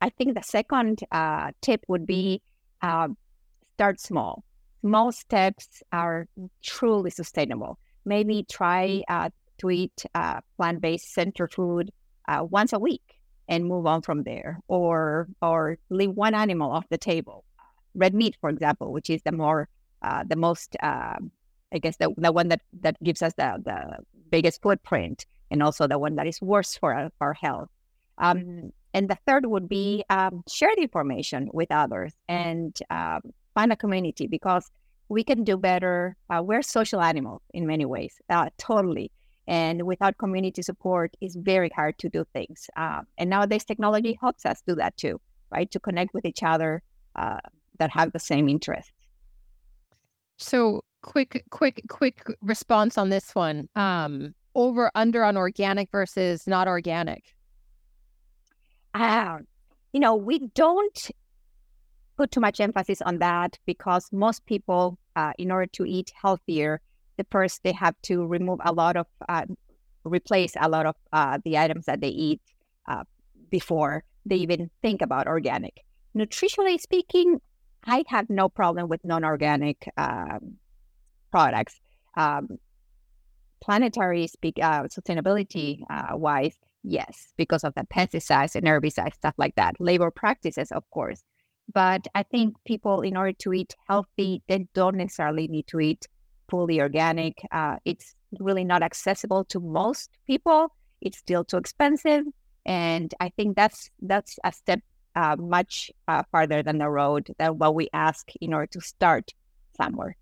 I 0.00 0.10
think 0.10 0.34
the 0.34 0.42
second 0.42 1.00
uh, 1.10 1.52
tip 1.60 1.84
would 1.88 2.06
be 2.06 2.42
uh, 2.82 3.08
start 3.74 4.00
small. 4.00 4.44
Small 4.80 5.12
steps 5.12 5.82
are 5.92 6.26
truly 6.62 7.10
sustainable. 7.10 7.78
Maybe 8.04 8.44
try 8.50 9.02
uh, 9.08 9.30
to 9.58 9.70
eat 9.70 10.04
uh, 10.14 10.40
plant 10.56 10.80
based 10.80 11.12
center 11.14 11.46
food 11.46 11.92
uh, 12.28 12.44
once 12.48 12.72
a 12.72 12.78
week 12.78 13.20
and 13.48 13.64
move 13.64 13.86
on 13.86 14.02
from 14.02 14.24
there, 14.24 14.60
or 14.68 15.28
or 15.40 15.78
leave 15.90 16.10
one 16.10 16.34
animal 16.34 16.72
off 16.72 16.88
the 16.88 16.98
table. 16.98 17.44
Red 17.94 18.14
meat, 18.14 18.36
for 18.40 18.50
example, 18.50 18.92
which 18.92 19.08
is 19.10 19.22
the 19.22 19.32
more 19.32 19.68
uh, 20.02 20.24
the 20.26 20.36
most 20.36 20.76
I 21.72 21.78
guess 21.78 21.96
the, 21.96 22.12
the 22.16 22.32
one 22.32 22.48
that, 22.48 22.60
that 22.80 23.02
gives 23.02 23.22
us 23.22 23.32
the, 23.34 23.60
the 23.64 23.98
biggest 24.30 24.62
footprint 24.62 25.26
and 25.50 25.62
also 25.62 25.86
the 25.86 25.98
one 25.98 26.16
that 26.16 26.26
is 26.26 26.40
worse 26.40 26.76
for 26.76 26.94
our, 26.94 27.10
our 27.20 27.34
health. 27.34 27.68
Um, 28.18 28.72
and 28.94 29.08
the 29.08 29.16
third 29.26 29.46
would 29.46 29.68
be 29.68 30.04
um, 30.10 30.42
share 30.48 30.70
the 30.76 30.82
information 30.82 31.48
with 31.52 31.70
others 31.70 32.12
and 32.28 32.76
um, 32.90 33.20
find 33.54 33.72
a 33.72 33.76
community 33.76 34.26
because 34.26 34.70
we 35.08 35.24
can 35.24 35.44
do 35.44 35.56
better. 35.56 36.16
Uh, 36.30 36.42
we're 36.42 36.62
social 36.62 37.00
animals 37.00 37.42
in 37.52 37.66
many 37.66 37.84
ways, 37.84 38.14
uh, 38.30 38.48
totally. 38.58 39.10
And 39.48 39.82
without 39.82 40.18
community 40.18 40.62
support, 40.62 41.16
it's 41.20 41.34
very 41.34 41.70
hard 41.70 41.98
to 41.98 42.08
do 42.08 42.24
things. 42.32 42.70
Uh, 42.76 43.00
and 43.18 43.28
nowadays, 43.28 43.64
technology 43.64 44.16
helps 44.20 44.46
us 44.46 44.62
do 44.66 44.74
that 44.76 44.96
too, 44.96 45.20
right? 45.50 45.70
To 45.72 45.80
connect 45.80 46.14
with 46.14 46.24
each 46.24 46.42
other 46.42 46.82
uh, 47.16 47.40
that 47.78 47.90
have 47.90 48.12
the 48.12 48.20
same 48.20 48.48
interests. 48.48 48.92
So, 50.38 50.84
quick, 51.02 51.44
quick, 51.50 51.82
quick 51.88 52.24
response 52.40 52.96
on 52.96 53.10
this 53.10 53.34
one. 53.34 53.68
Um, 53.74 54.34
over 54.54 54.90
under 54.94 55.24
on 55.24 55.36
organic 55.36 55.90
versus 55.90 56.46
not 56.46 56.68
organic 56.68 57.24
uh, 58.94 59.38
you 59.92 60.00
know, 60.00 60.14
we 60.16 60.38
don't 60.54 61.10
put 62.16 62.30
too 62.30 62.40
much 62.40 62.60
emphasis 62.60 63.00
on 63.02 63.18
that 63.18 63.58
because 63.66 64.08
most 64.12 64.44
people, 64.46 64.98
uh, 65.16 65.32
in 65.38 65.50
order 65.50 65.66
to 65.66 65.84
eat 65.84 66.12
healthier, 66.20 66.80
the 67.16 67.26
first 67.30 67.62
they 67.62 67.72
have 67.72 67.94
to 68.02 68.26
remove 68.26 68.60
a 68.64 68.72
lot 68.72 68.96
of, 68.96 69.06
uh, 69.28 69.44
replace 70.04 70.54
a 70.60 70.68
lot 70.68 70.86
of 70.86 70.96
uh, 71.12 71.38
the 71.44 71.56
items 71.58 71.86
that 71.86 72.00
they 72.00 72.08
eat 72.08 72.40
uh, 72.88 73.04
before 73.50 74.04
they 74.26 74.36
even 74.36 74.70
think 74.82 75.02
about 75.02 75.26
organic. 75.26 75.84
Nutritionally 76.16 76.80
speaking, 76.80 77.40
I 77.84 78.04
have 78.08 78.28
no 78.30 78.48
problem 78.48 78.88
with 78.88 79.04
non-organic 79.04 79.88
um, 79.96 80.56
products. 81.30 81.80
Um, 82.16 82.58
planetary 83.62 84.26
speak 84.26 84.58
uh, 84.60 84.84
sustainability 84.84 85.82
uh, 85.88 86.16
wise, 86.16 86.56
Yes, 86.82 87.32
because 87.36 87.64
of 87.64 87.74
the 87.74 87.84
pesticides 87.84 88.56
and 88.56 88.66
herbicides, 88.66 89.14
stuff 89.14 89.34
like 89.38 89.54
that. 89.54 89.76
Labor 89.80 90.10
practices, 90.10 90.72
of 90.72 90.88
course. 90.90 91.22
But 91.72 92.08
I 92.14 92.24
think 92.24 92.56
people, 92.64 93.02
in 93.02 93.16
order 93.16 93.32
to 93.32 93.52
eat 93.52 93.74
healthy, 93.88 94.42
they 94.48 94.66
don't 94.74 94.96
necessarily 94.96 95.46
need 95.46 95.68
to 95.68 95.80
eat 95.80 96.08
fully 96.50 96.80
organic. 96.80 97.40
Uh, 97.52 97.76
it's 97.84 98.14
really 98.40 98.64
not 98.64 98.82
accessible 98.82 99.44
to 99.46 99.60
most 99.60 100.10
people. 100.26 100.74
It's 101.00 101.18
still 101.18 101.44
too 101.44 101.56
expensive, 101.56 102.24
and 102.66 103.12
I 103.20 103.30
think 103.30 103.56
that's 103.56 103.90
that's 104.00 104.38
a 104.44 104.52
step 104.52 104.80
uh, 105.14 105.36
much 105.38 105.90
uh, 106.08 106.22
farther 106.30 106.62
than 106.62 106.78
the 106.78 106.88
road 106.88 107.32
than 107.38 107.58
what 107.58 107.74
we 107.74 107.88
ask 107.92 108.28
in 108.40 108.54
order 108.54 108.68
to 108.72 108.80
start 108.80 109.32
somewhere 109.76 110.16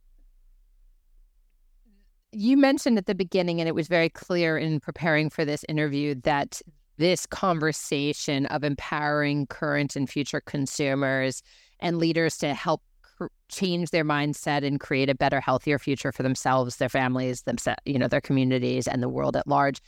you 2.32 2.56
mentioned 2.56 2.98
at 2.98 3.06
the 3.06 3.14
beginning, 3.14 3.60
and 3.60 3.68
it 3.68 3.74
was 3.74 3.88
very 3.88 4.08
clear 4.08 4.56
in 4.56 4.80
preparing 4.80 5.30
for 5.30 5.44
this 5.44 5.64
interview, 5.68 6.14
that 6.22 6.60
this 6.96 7.26
conversation 7.26 8.46
of 8.46 8.62
empowering 8.62 9.46
current 9.46 9.96
and 9.96 10.08
future 10.08 10.40
consumers 10.40 11.42
and 11.80 11.98
leaders 11.98 12.36
to 12.38 12.52
help 12.52 12.82
cr- 13.02 13.26
change 13.48 13.90
their 13.90 14.04
mindset 14.04 14.64
and 14.64 14.80
create 14.80 15.08
a 15.08 15.14
better, 15.14 15.40
healthier 15.40 15.78
future 15.78 16.12
for 16.12 16.22
themselves, 16.22 16.76
their 16.76 16.90
families, 16.90 17.42
themselves, 17.42 17.80
you 17.86 17.98
know, 17.98 18.08
their 18.08 18.20
communities, 18.20 18.86
and 18.86 19.02
the 19.02 19.08
world 19.08 19.36
at 19.36 19.46
large 19.46 19.80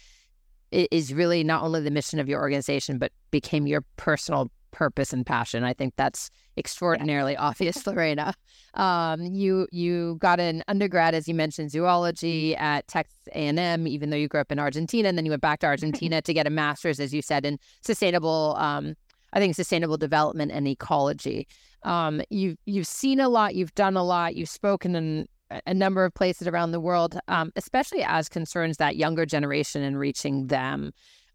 is 0.72 1.12
really 1.12 1.44
not 1.44 1.62
only 1.62 1.82
the 1.82 1.90
mission 1.90 2.18
of 2.18 2.28
your 2.28 2.40
organization, 2.40 2.98
but 2.98 3.12
became 3.30 3.66
your 3.66 3.84
personal 3.96 4.50
purpose 4.72 5.12
and 5.12 5.24
passion. 5.24 5.62
I 5.62 5.72
think 5.72 5.94
that's 5.96 6.30
extraordinarily 6.56 7.36
obvious, 7.36 7.86
Lorena. 7.86 8.34
Um, 8.74 9.22
you 9.22 9.68
you 9.70 10.16
got 10.20 10.40
an 10.40 10.64
undergrad, 10.66 11.14
as 11.14 11.28
you 11.28 11.34
mentioned, 11.34 11.70
zoology 11.70 12.56
at 12.56 12.88
Texas 12.88 13.28
A&M, 13.34 13.86
even 13.86 14.10
though 14.10 14.16
you 14.16 14.28
grew 14.28 14.40
up 14.40 14.50
in 14.50 14.58
Argentina, 14.58 15.08
and 15.08 15.16
then 15.16 15.24
you 15.24 15.30
went 15.30 15.42
back 15.42 15.60
to 15.60 15.66
Argentina 15.66 16.20
to 16.22 16.34
get 16.34 16.46
a 16.46 16.50
master's, 16.50 16.98
as 16.98 17.14
you 17.14 17.22
said, 17.22 17.44
in 17.46 17.58
sustainable. 17.82 18.56
Um, 18.58 18.94
I 19.34 19.38
think 19.38 19.54
sustainable 19.54 19.96
development 19.96 20.52
and 20.52 20.66
ecology. 20.68 21.46
Um, 21.84 22.22
you've 22.30 22.58
you've 22.64 22.86
seen 22.86 23.20
a 23.20 23.28
lot, 23.28 23.54
you've 23.54 23.74
done 23.74 23.96
a 23.96 24.04
lot, 24.04 24.34
you've 24.34 24.48
spoken 24.48 24.94
in 24.94 25.28
a 25.66 25.74
number 25.74 26.04
of 26.04 26.14
places 26.14 26.48
around 26.48 26.72
the 26.72 26.80
world, 26.80 27.18
um, 27.28 27.52
especially 27.56 28.02
as 28.02 28.28
concerns 28.28 28.78
that 28.78 28.96
younger 28.96 29.26
generation 29.26 29.82
and 29.82 29.98
reaching 29.98 30.46
them. 30.46 30.92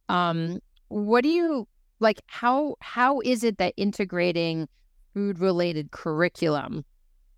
Um, 0.10 0.60
what 0.88 1.22
do 1.22 1.30
you 1.30 1.68
like 2.00 2.22
how 2.28 2.76
how 2.82 3.20
is 3.22 3.44
it 3.44 3.58
that 3.58 3.74
integrating 3.78 4.68
food 5.14 5.40
related 5.40 5.92
curriculum 5.92 6.84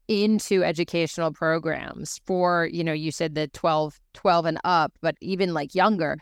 into 0.07 0.63
educational 0.63 1.31
programs 1.31 2.19
for 2.25 2.67
you 2.71 2.83
know 2.83 2.93
you 2.93 3.11
said 3.11 3.35
the 3.35 3.47
12 3.49 3.99
12 4.13 4.45
and 4.45 4.59
up 4.63 4.91
but 5.01 5.15
even 5.21 5.53
like 5.53 5.75
younger 5.75 6.17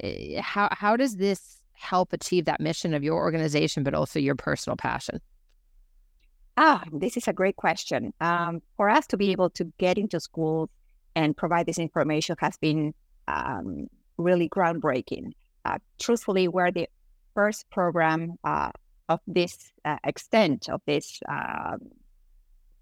eh, 0.00 0.40
how 0.40 0.68
how 0.72 0.96
does 0.96 1.16
this 1.16 1.58
help 1.78 2.12
achieve 2.12 2.44
that 2.46 2.60
mission 2.60 2.92
of 2.92 3.02
your 3.02 3.16
organization, 3.16 3.82
but 3.82 3.94
also 3.94 4.18
your 4.18 4.34
personal 4.34 4.76
passion? 4.76 5.20
Ah, 6.56 6.82
this 6.92 7.16
is 7.16 7.28
a 7.28 7.32
great 7.32 7.56
question. 7.56 8.12
Um, 8.20 8.60
for 8.76 8.90
us 8.90 9.06
to 9.08 9.16
be 9.16 9.30
able 9.30 9.50
to 9.50 9.72
get 9.78 9.96
into 9.96 10.18
schools 10.18 10.68
and 11.14 11.36
provide 11.36 11.66
this 11.66 11.78
information 11.78 12.36
has 12.40 12.56
been 12.56 12.94
um, 13.28 13.86
really 14.16 14.48
groundbreaking. 14.48 15.32
Uh, 15.64 15.78
truthfully, 16.00 16.48
we're 16.48 16.72
the 16.72 16.88
first 17.38 17.70
program 17.70 18.20
uh, 18.42 18.70
of 19.08 19.20
this 19.38 19.54
uh, 19.84 19.96
extent, 20.02 20.68
of 20.68 20.80
this 20.86 21.20
uh, 21.28 21.76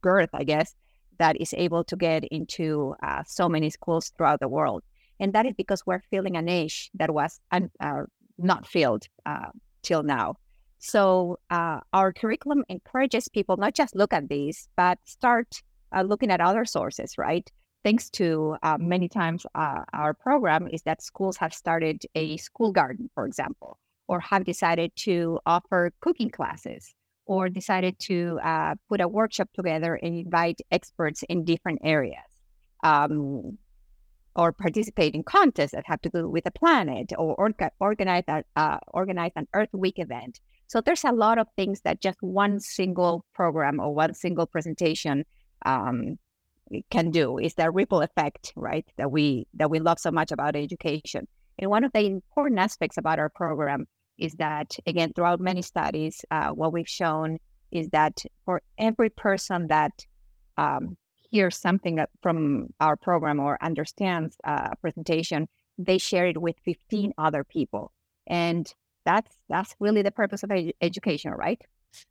girth, 0.01 0.31
I 0.33 0.45
guess, 0.45 0.75
that 1.19 1.35
is 1.45 1.53
able 1.66 1.85
to 1.85 1.97
get 1.97 2.25
into 2.38 2.95
uh, 3.03 3.23
so 3.27 3.49
many 3.49 3.69
schools 3.71 4.12
throughout 4.16 4.40
the 4.40 4.49
world. 4.49 4.83
And 5.21 5.33
that 5.35 5.45
is 5.45 5.55
because 5.62 5.85
we're 5.87 6.05
filling 6.11 6.37
a 6.37 6.42
niche 6.42 6.90
that 6.95 7.11
was 7.11 7.33
un- 7.57 7.71
uh, 7.81 8.05
not 8.38 8.66
filled 8.66 9.05
till 9.83 10.03
now. 10.03 10.37
So 10.79 11.38
uh, 11.51 11.81
our 11.92 12.12
curriculum 12.12 12.64
encourages 12.69 13.29
people 13.29 13.57
not 13.57 13.75
just 13.75 13.97
look 13.97 14.12
at 14.12 14.29
these, 14.29 14.69
but 14.77 14.99
start 15.05 15.62
uh, 15.95 16.03
looking 16.03 16.31
at 16.31 16.40
other 16.40 16.64
sources, 16.64 17.19
right? 17.19 17.47
Thanks 17.85 18.11
to 18.11 18.57
uh, 18.62 18.79
many 18.79 19.09
times 19.09 19.47
uh, 19.55 19.85
our 19.92 20.12
program 20.14 20.69
is 20.69 20.83
that 20.83 21.03
schools 21.03 21.37
have 21.37 21.55
started 21.55 22.05
a 22.14 22.37
school 22.37 22.73
garden, 22.73 23.11
for 23.14 23.27
example, 23.27 23.79
or 24.09 24.21
have 24.21 24.45
decided 24.45 24.92
to 24.97 25.38
offer 25.47 25.92
cooking 26.01 26.31
classes, 26.31 26.95
or 27.27 27.49
decided 27.49 27.99
to 27.99 28.38
uh, 28.42 28.75
put 28.88 29.01
a 29.01 29.09
workshop 29.09 29.49
together 29.55 29.95
and 29.97 30.16
invite 30.16 30.61
experts 30.71 31.23
in 31.29 31.45
different 31.45 31.81
areas. 31.83 32.31
Um, 32.83 33.59
or 34.37 34.53
participate 34.53 35.14
in 35.14 35.23
contests 35.23 35.73
that 35.73 35.85
have 35.87 36.01
to 36.03 36.11
do 36.11 36.29
with 36.29 36.45
the 36.45 36.51
planet, 36.51 37.11
or 37.16 37.35
orga- 37.37 37.71
organize, 37.81 38.25
a, 38.29 38.45
uh, 38.55 38.79
organize 38.88 39.33
an 39.35 39.49
Earth 39.55 39.73
Week 39.73 39.99
event. 39.99 40.40
So 40.66 40.81
there's 40.81 41.05
a 41.05 41.12
lot 41.12 41.38
of 41.38 41.47
things 41.57 41.81
that 41.83 42.03
just 42.03 42.19
one 42.21 42.61
single 42.61 43.25
program 43.35 43.81
or 43.81 43.95
one 43.95 44.14
single 44.14 44.47
presentation 44.47 45.25
um, 45.64 46.19
can 46.90 47.11
do. 47.11 47.38
Is 47.38 47.55
that 47.55 47.73
ripple 47.73 48.03
effect, 48.03 48.53
right? 48.57 48.85
That 48.99 49.11
we 49.11 49.47
that 49.55 49.71
we 49.71 49.79
love 49.79 49.99
so 49.99 50.11
much 50.11 50.33
about 50.33 50.55
education. 50.57 51.27
And 51.59 51.71
one 51.71 51.85
of 51.85 51.92
the 51.92 52.05
important 52.05 52.59
aspects 52.61 52.99
about 52.99 53.19
our 53.19 53.31
program 53.31 53.87
is 54.18 54.35
that, 54.35 54.76
again, 54.87 55.12
throughout 55.14 55.40
many 55.40 55.62
studies, 55.62 56.24
uh, 56.31 56.50
what 56.50 56.72
we've 56.72 56.88
shown 56.88 57.38
is 57.70 57.88
that 57.90 58.22
for 58.44 58.62
every 58.79 59.11
person 59.11 59.68
that 59.68 59.92
um, 60.57 60.96
hears 61.31 61.57
something 61.57 61.98
from 62.22 62.68
our 62.81 62.96
program 62.96 63.40
or 63.40 63.59
understands 63.62 64.37
a 64.44 64.76
presentation, 64.76 65.48
they 65.79 65.98
share 65.98 66.26
it 66.26 66.40
with 66.40 66.57
15 66.64 67.12
other 67.18 67.44
people. 67.44 67.92
And 68.26 68.72
that's 69.05 69.37
that's 69.48 69.74
really 69.79 70.02
the 70.02 70.11
purpose 70.11 70.42
of 70.42 70.50
ed- 70.50 70.72
education, 70.81 71.33
right? 71.33 71.61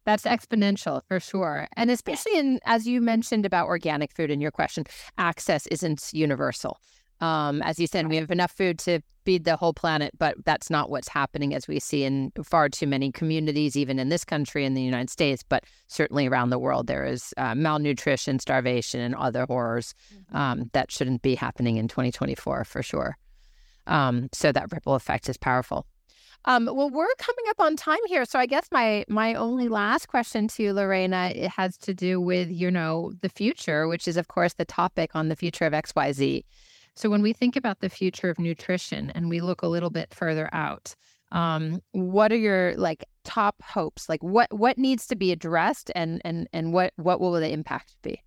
That's 0.05 0.23
exponential 0.23 1.01
for 1.07 1.19
sure. 1.19 1.67
And 1.75 1.91
especially 1.91 2.37
in, 2.37 2.59
as 2.65 2.87
you 2.87 3.01
mentioned 3.01 3.45
about 3.45 3.67
organic 3.67 4.13
food 4.13 4.31
in 4.31 4.41
your 4.41 4.51
question, 4.51 4.85
access 5.17 5.67
isn't 5.67 6.09
universal. 6.13 6.79
Um, 7.21 7.61
as 7.61 7.79
you 7.79 7.87
said, 7.87 8.07
we 8.07 8.17
have 8.17 8.31
enough 8.31 8.51
food 8.51 8.77
to 8.79 9.01
feed 9.23 9.43
the 9.43 9.55
whole 9.55 9.73
planet, 9.73 10.11
but 10.17 10.35
that's 10.45 10.69
not 10.69 10.89
what's 10.89 11.07
happening 11.07 11.53
as 11.53 11.67
we 11.67 11.79
see 11.79 12.03
in 12.03 12.31
far 12.43 12.69
too 12.69 12.87
many 12.87 13.11
communities, 13.11 13.75
even 13.75 13.99
in 13.99 14.09
this 14.09 14.23
country, 14.23 14.65
in 14.65 14.73
the 14.73 14.81
United 14.81 15.09
States, 15.09 15.43
but 15.47 15.63
certainly 15.87 16.27
around 16.27 16.49
the 16.49 16.59
world. 16.59 16.87
There 16.87 17.05
is 17.05 17.33
uh, 17.37 17.55
malnutrition, 17.55 18.39
starvation, 18.39 18.99
and 18.99 19.15
other 19.15 19.45
horrors 19.45 19.95
mm-hmm. 20.13 20.35
um, 20.35 20.69
that 20.73 20.91
shouldn't 20.91 21.21
be 21.21 21.35
happening 21.35 21.77
in 21.77 21.87
2024 21.87 22.63
for 22.65 22.83
sure. 22.83 23.17
Um, 23.87 24.29
so 24.31 24.51
that 24.51 24.71
ripple 24.71 24.95
effect 24.95 25.29
is 25.29 25.37
powerful. 25.37 25.85
Um, 26.47 26.65
well, 26.65 26.91
we're 26.91 27.07
coming 27.17 27.45
up 27.49 27.59
on 27.59 27.75
time 27.75 27.97
here, 28.05 28.23
so 28.23 28.37
I 28.37 28.45
guess 28.45 28.67
my 28.71 29.03
my 29.07 29.33
only 29.33 29.67
last 29.67 30.07
question 30.07 30.47
to 30.49 30.61
you, 30.63 30.73
Lorena, 30.73 31.31
it 31.33 31.49
has 31.49 31.75
to 31.77 31.93
do 31.93 32.21
with 32.21 32.51
you 32.51 32.69
know 32.69 33.13
the 33.21 33.29
future, 33.29 33.87
which 33.87 34.07
is 34.07 34.15
of 34.15 34.27
course 34.27 34.53
the 34.53 34.65
topic 34.65 35.15
on 35.15 35.29
the 35.29 35.35
future 35.35 35.65
of 35.65 35.73
X 35.73 35.93
Y 35.95 36.11
Z. 36.11 36.45
So 36.95 37.09
when 37.09 37.21
we 37.21 37.33
think 37.33 37.55
about 37.55 37.81
the 37.81 37.89
future 37.89 38.29
of 38.29 38.39
nutrition 38.39 39.09
and 39.11 39.29
we 39.29 39.41
look 39.41 39.61
a 39.61 39.67
little 39.67 39.89
bit 39.89 40.13
further 40.13 40.49
out, 40.53 40.95
um, 41.31 41.81
what 41.91 42.31
are 42.31 42.37
your 42.37 42.75
like 42.77 43.03
top 43.23 43.61
hopes? 43.61 44.07
Like 44.07 44.23
what 44.23 44.51
what 44.53 44.77
needs 44.77 45.07
to 45.07 45.15
be 45.15 45.31
addressed, 45.31 45.91
and 45.95 46.21
and 46.23 46.47
and 46.53 46.71
what 46.71 46.93
what 46.95 47.19
will 47.19 47.33
the 47.33 47.51
impact 47.51 47.95
be? 48.01 48.21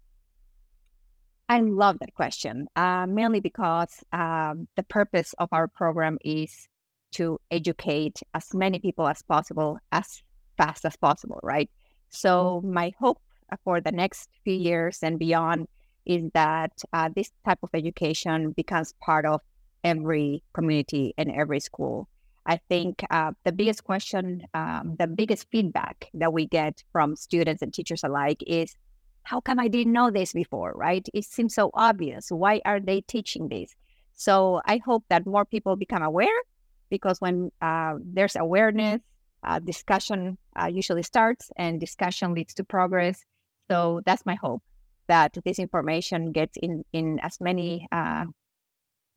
I 1.49 1.61
love 1.61 1.99
that 2.01 2.13
question, 2.13 2.67
uh, 2.77 3.07
mainly 3.07 3.41
because 3.41 4.05
um, 4.13 4.69
the 4.77 4.83
purpose 4.83 5.35
of 5.39 5.49
our 5.51 5.67
program 5.67 6.19
is 6.23 6.69
to 7.13 7.39
educate 7.51 8.21
as 8.35 8.53
many 8.53 8.79
people 8.79 9.09
as 9.09 9.23
possible 9.23 9.79
as 9.91 10.23
fast 10.59 10.85
as 10.85 10.95
possible, 10.97 11.41
right? 11.43 11.71
So, 12.11 12.61
my 12.63 12.93
hope 13.01 13.19
for 13.65 13.81
the 13.81 13.93
next 13.93 14.29
few 14.45 14.55
years 14.55 14.99
and 15.03 15.19
beyond 15.19 15.69
is 16.09 16.31
that 16.33 16.73
uh, 16.93 17.11
this 17.15 17.31
type 17.45 17.59
of 17.63 17.69
education 17.75 18.51
becomes 18.53 18.95
part 19.01 19.27
of 19.27 19.41
every 19.85 20.43
community 20.55 21.15
and 21.19 21.31
every 21.31 21.61
school. 21.61 22.09
I 22.47 22.59
think 22.69 23.05
uh, 23.11 23.33
the 23.45 23.53
biggest 23.53 23.85
question, 23.85 24.43
um, 24.55 24.97
the 24.99 25.07
biggest 25.07 25.47
feedback 25.53 26.09
that 26.15 26.33
we 26.33 26.47
get 26.47 26.83
from 26.93 27.15
students 27.15 27.61
and 27.61 27.73
teachers 27.73 28.03
alike 28.03 28.43
is, 28.47 28.75
how 29.23 29.41
come 29.43 29.61
I 29.61 29.69
didn't 29.69 29.93
know 29.93 30.11
this 30.11 30.33
before, 30.33 30.73
right? 30.75 31.07
It 31.13 31.27
seems 31.27 31.55
so 31.55 31.71
obvious. 31.75 32.31
Why 32.31 32.63
are 32.65 32.81
they 32.81 33.03
teaching 33.03 33.49
this? 33.49 33.77
So 34.15 34.63
I 34.65 34.79
hope 34.79 35.05
that 35.11 35.27
more 35.27 35.45
people 35.45 35.77
become 35.77 36.03
aware 36.03 36.41
because 36.89 37.21
when 37.21 37.51
uh, 37.61 37.97
there's 38.03 38.35
awareness, 38.35 39.03
uh, 39.45 39.59
discussion 39.59 40.39
uh, 40.61 40.67
usually 40.67 41.03
starts 41.03 41.51
and 41.57 41.79
discussion 41.79 42.33
leads 42.33 42.55
to 42.55 42.65
progress. 42.65 43.23
So 43.71 44.01
that's 44.07 44.25
my 44.25 44.35
hope 44.35 44.63
that 45.09 45.37
this 45.45 45.59
information 45.59 46.33
gets 46.33 46.57
in, 46.57 46.85
in 46.93 47.19
as 47.21 47.41
many 47.41 47.89
uh, 47.93 48.25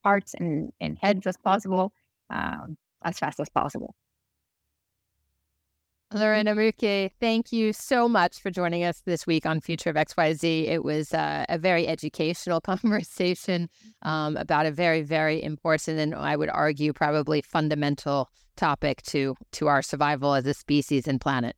and, 0.04 0.72
and 0.82 0.98
heads 1.02 1.28
as 1.28 1.38
possible 1.38 1.92
um, 2.30 2.78
as 3.04 3.20
fast 3.20 3.40
as 3.40 3.50
possible. 3.50 3.94
Lorena 6.14 6.54
Mucke, 6.54 7.12
thank 7.22 7.54
you 7.54 7.72
so 7.72 8.10
much 8.10 8.42
for 8.42 8.52
joining 8.52 8.84
us 8.84 9.02
this 9.06 9.26
week 9.26 9.46
on 9.46 9.62
Future 9.62 9.92
of 9.92 9.96
XYZ. 9.96 10.68
It 10.68 10.84
was 10.84 11.14
uh, 11.14 11.46
a 11.48 11.58
very 11.58 11.88
educational 11.88 12.60
conversation 12.72 13.70
um, 14.02 14.36
about 14.36 14.66
a 14.66 14.72
very, 14.72 15.04
very 15.04 15.42
important 15.42 16.00
and 16.00 16.14
I 16.14 16.36
would 16.36 16.50
argue 16.50 16.92
probably 16.92 17.42
fundamental 17.42 18.30
topic 18.58 19.02
to 19.04 19.36
to 19.54 19.68
our 19.68 19.82
survival 19.82 20.34
as 20.34 20.46
a 20.46 20.54
species 20.54 21.08
and 21.08 21.22
planet. 21.22 21.56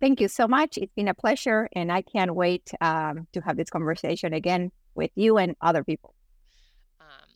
Thank 0.00 0.20
you 0.20 0.28
so 0.28 0.48
much. 0.48 0.78
It's 0.78 0.92
been 0.94 1.08
a 1.08 1.14
pleasure, 1.14 1.68
and 1.74 1.92
I 1.92 2.02
can't 2.02 2.34
wait 2.34 2.72
um, 2.80 3.26
to 3.32 3.40
have 3.40 3.56
this 3.56 3.68
conversation 3.68 4.32
again 4.32 4.72
with 4.94 5.10
you 5.14 5.36
and 5.36 5.54
other 5.60 5.84
people. 5.84 6.14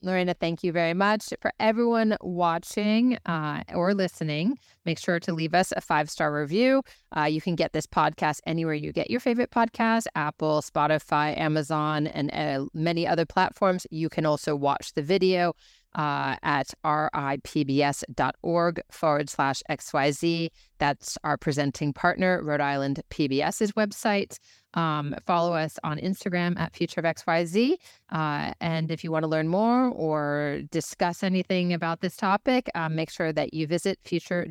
Lorena, 0.04 0.34
thank 0.34 0.62
you 0.62 0.70
very 0.70 0.94
much. 0.94 1.32
For 1.40 1.50
everyone 1.58 2.16
watching 2.20 3.18
uh, 3.24 3.62
or 3.74 3.94
listening, 3.94 4.58
make 4.84 4.98
sure 4.98 5.18
to 5.20 5.32
leave 5.32 5.54
us 5.54 5.72
a 5.74 5.80
five 5.80 6.10
star 6.10 6.32
review. 6.32 6.82
Uh, 7.16 7.24
you 7.24 7.40
can 7.40 7.54
get 7.54 7.72
this 7.72 7.86
podcast 7.86 8.40
anywhere 8.46 8.74
you 8.74 8.92
get 8.92 9.10
your 9.10 9.20
favorite 9.20 9.50
podcast 9.50 10.06
Apple, 10.14 10.60
Spotify, 10.60 11.36
Amazon, 11.38 12.06
and 12.06 12.30
uh, 12.34 12.66
many 12.74 13.06
other 13.06 13.24
platforms. 13.24 13.86
You 13.90 14.08
can 14.08 14.26
also 14.26 14.54
watch 14.54 14.92
the 14.92 15.02
video 15.02 15.54
uh, 15.94 16.36
at 16.42 16.72
ripbs.org 16.84 18.80
forward 18.90 19.30
slash 19.30 19.62
XYZ. 19.70 20.50
That's 20.78 21.18
our 21.24 21.36
presenting 21.36 21.92
partner, 21.92 22.42
Rhode 22.42 22.60
Island 22.60 23.02
PBS's 23.10 23.72
website. 23.72 24.38
Um, 24.74 25.14
follow 25.24 25.54
us 25.54 25.78
on 25.84 25.98
Instagram 25.98 26.58
at 26.58 26.74
Future 26.74 27.00
of 27.00 27.06
XYZ. 27.06 27.76
Uh, 28.10 28.52
and 28.60 28.90
if 28.90 29.02
you 29.02 29.10
want 29.10 29.22
to 29.22 29.28
learn 29.28 29.48
more 29.48 29.88
or 29.88 30.60
discuss 30.70 31.22
anything 31.22 31.72
about 31.72 32.00
this 32.00 32.16
topic, 32.16 32.68
um, 32.74 32.94
make 32.94 33.10
sure 33.10 33.32
that 33.32 33.54
you 33.54 33.66
visit 33.66 33.98
future 34.04 34.46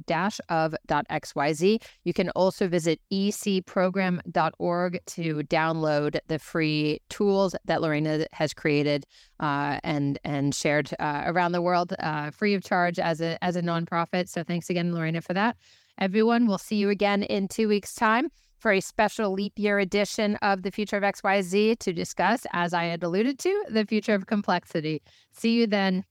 of.xyz. 0.49 1.81
You 2.03 2.13
can 2.13 2.29
also 2.31 2.67
visit 2.67 2.99
ecprogram.org 3.11 4.99
to 5.05 5.35
download 5.43 6.19
the 6.27 6.39
free 6.39 7.01
tools 7.09 7.55
that 7.65 7.81
Lorena 7.81 8.25
has 8.31 8.53
created 8.53 9.05
uh, 9.39 9.79
and 9.83 10.19
and 10.23 10.55
shared 10.55 10.89
uh, 10.99 11.23
around 11.25 11.51
the 11.51 11.61
world 11.61 11.93
uh, 11.99 12.31
free 12.31 12.53
of 12.53 12.63
charge 12.63 12.99
as 12.99 13.21
a 13.21 13.43
as 13.43 13.55
a 13.55 13.61
nonprofit. 13.61 14.29
So 14.29 14.43
thanks 14.43 14.69
again, 14.69 14.93
Lorena, 14.93 15.21
for 15.21 15.33
that. 15.33 15.57
Everyone, 15.99 16.47
we'll 16.47 16.57
see 16.57 16.77
you 16.77 16.89
again 16.89 17.23
in 17.23 17.47
two 17.47 17.67
weeks' 17.67 17.93
time 17.93 18.29
for 18.63 18.71
a 18.71 18.79
special 18.79 19.33
leap 19.33 19.59
year 19.59 19.77
edition 19.77 20.37
of 20.37 20.63
the 20.63 20.71
future 20.71 20.95
of 20.95 21.03
XYZ 21.03 21.77
to 21.79 21.91
discuss, 21.91 22.47
as 22.53 22.73
I 22.73 22.85
had 22.85 23.03
alluded 23.03 23.37
to, 23.39 23.65
the 23.69 23.85
future 23.85 24.15
of 24.15 24.25
complexity. 24.25 25.03
See 25.33 25.51
you 25.51 25.67
then. 25.67 26.05